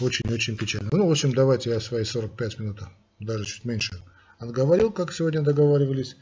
очень-очень 0.00 0.56
печально. 0.56 0.88
Ну, 0.92 1.06
в 1.06 1.10
общем, 1.10 1.32
давайте 1.32 1.70
я 1.70 1.80
свои 1.80 2.04
45 2.04 2.58
минут, 2.58 2.80
даже 3.18 3.44
чуть 3.44 3.64
меньше, 3.64 4.02
отговорил, 4.38 4.90
как 4.90 5.12
сегодня 5.12 5.42
договаривались. 5.42 6.16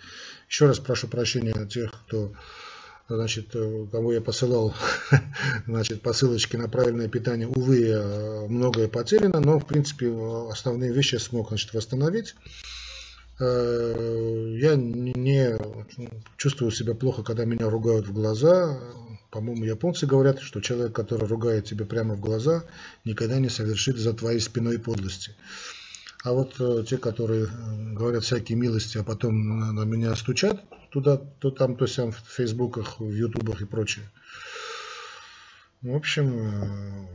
Еще 0.49 0.67
раз 0.67 0.79
прошу 0.81 1.09
прощения 1.09 1.67
тех, 1.67 1.93
кто, 2.07 2.33
значит, 3.09 3.55
э, 3.55 3.87
кому 3.91 4.13
я 4.13 4.21
посылал, 4.21 4.75
значит, 5.67 6.03
посылочки 6.03 6.57
на 6.57 6.69
правильное 6.69 7.09
питание. 7.09 7.49
Увы, 7.49 8.47
многое 8.49 8.89
потеряно, 8.89 9.41
но, 9.41 9.59
в 9.59 9.67
принципе, 9.67 10.13
основные 10.51 10.93
вещи 10.93 11.15
я 11.15 11.21
смог, 11.21 11.49
значит, 11.49 11.73
восстановить. 11.75 12.35
Э, 13.41 14.57
я 14.59 14.75
не 14.75 15.57
чувствую 16.37 16.71
себя 16.73 16.95
плохо, 16.95 17.23
когда 17.23 17.45
меня 17.45 17.71
ругают 17.71 18.09
в 18.09 18.13
глаза. 18.13 18.79
По-моему, 19.31 19.65
японцы 19.65 20.07
говорят, 20.07 20.41
что 20.41 20.61
человек, 20.61 20.95
который 20.95 21.29
ругает 21.29 21.67
тебя 21.67 21.85
прямо 21.85 22.15
в 22.15 22.21
глаза, 22.21 22.65
никогда 23.05 23.39
не 23.39 23.49
совершит 23.49 23.99
за 23.99 24.13
твоей 24.13 24.41
спиной 24.41 24.79
подлости. 24.79 25.33
А 26.25 26.33
вот 26.33 26.57
э, 26.59 26.85
те, 26.89 26.99
которые 26.99 27.45
э, 27.45 27.93
говорят 27.93 28.25
всякие 28.25 28.59
милости, 28.59 28.99
а 28.99 29.05
потом 29.05 29.75
на 29.75 29.85
меня 29.85 30.17
стучат 30.17 30.61
туда, 30.91 31.17
то 31.17 31.51
там, 31.51 31.77
то 31.77 31.87
сям 31.87 32.13
в 32.13 32.19
фейсбуках, 32.19 33.01
в 33.01 33.11
ютубах 33.11 33.61
и 33.61 33.65
прочее. 33.65 34.11
В 35.83 35.95
общем, 35.95 37.09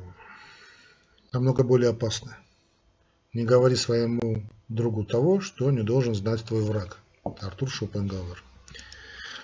намного 1.31 1.63
более 1.63 1.89
опасно. 1.89 2.38
Не 3.33 3.45
говори 3.45 3.75
своему 3.75 4.43
другу 4.69 5.03
того, 5.03 5.41
что 5.41 5.71
не 5.71 5.83
должен 5.83 6.15
знать 6.15 6.43
твой 6.43 6.63
враг. 6.63 6.99
Артур 7.23 7.69
Шопенгауэр. 7.69 8.43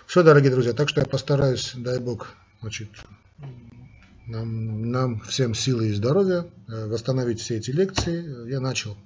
Все, 0.05 0.23
дорогие 0.23 0.51
друзья, 0.51 0.73
так 0.73 0.89
что 0.89 1.01
я 1.01 1.07
постараюсь, 1.07 1.73
дай 1.75 1.99
бог, 1.99 2.35
значит, 2.61 2.89
нам, 4.25 4.91
нам 4.91 5.19
всем 5.21 5.53
силы 5.53 5.89
и 5.89 5.93
здоровья, 5.93 6.45
э, 6.67 6.87
восстановить 6.87 7.41
все 7.41 7.57
эти 7.57 7.71
лекции. 7.71 8.49
Я 8.49 8.59
начал, 8.59 8.97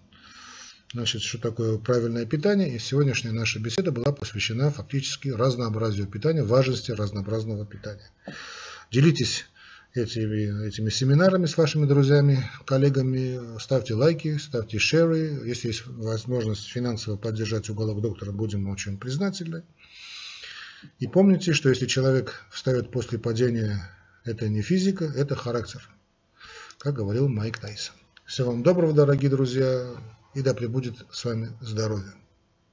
значит, 0.93 1.21
что 1.21 1.39
такое 1.39 1.77
правильное 1.77 2.25
питание, 2.25 2.73
и 2.73 2.79
сегодняшняя 2.79 3.31
наша 3.31 3.59
беседа 3.59 3.91
была 3.91 4.11
посвящена 4.11 4.71
фактически 4.71 5.29
разнообразию 5.29 6.07
питания, 6.07 6.43
важности 6.43 6.91
разнообразного 6.91 7.65
питания. 7.65 8.09
Делитесь 8.91 9.45
этими, 9.93 10.67
этими 10.67 10.89
семинарами 10.89 11.45
с 11.45 11.57
вашими 11.57 11.85
друзьями, 11.85 12.43
коллегами. 12.65 13.59
Ставьте 13.59 13.95
лайки, 13.95 14.37
ставьте 14.37 14.79
шеры. 14.79 15.41
Если 15.45 15.67
есть 15.67 15.85
возможность 15.87 16.67
финансово 16.67 17.17
поддержать 17.17 17.69
уголок 17.69 18.01
доктора, 18.01 18.31
будем 18.31 18.69
очень 18.69 18.97
признательны. 18.97 19.63
И 20.99 21.07
помните, 21.07 21.53
что 21.53 21.69
если 21.69 21.85
человек 21.85 22.45
встает 22.51 22.91
после 22.91 23.17
падения, 23.17 23.89
это 24.25 24.47
не 24.49 24.61
физика, 24.61 25.05
это 25.05 25.35
характер. 25.35 25.87
Как 26.77 26.95
говорил 26.95 27.29
Майк 27.29 27.57
Тайсон. 27.59 27.95
Всего 28.25 28.51
вам 28.51 28.63
доброго, 28.63 28.93
дорогие 28.93 29.29
друзья, 29.29 29.91
и 30.33 30.41
да 30.41 30.53
пребудет 30.53 31.05
с 31.11 31.25
вами 31.25 31.49
здоровье. 31.61 32.13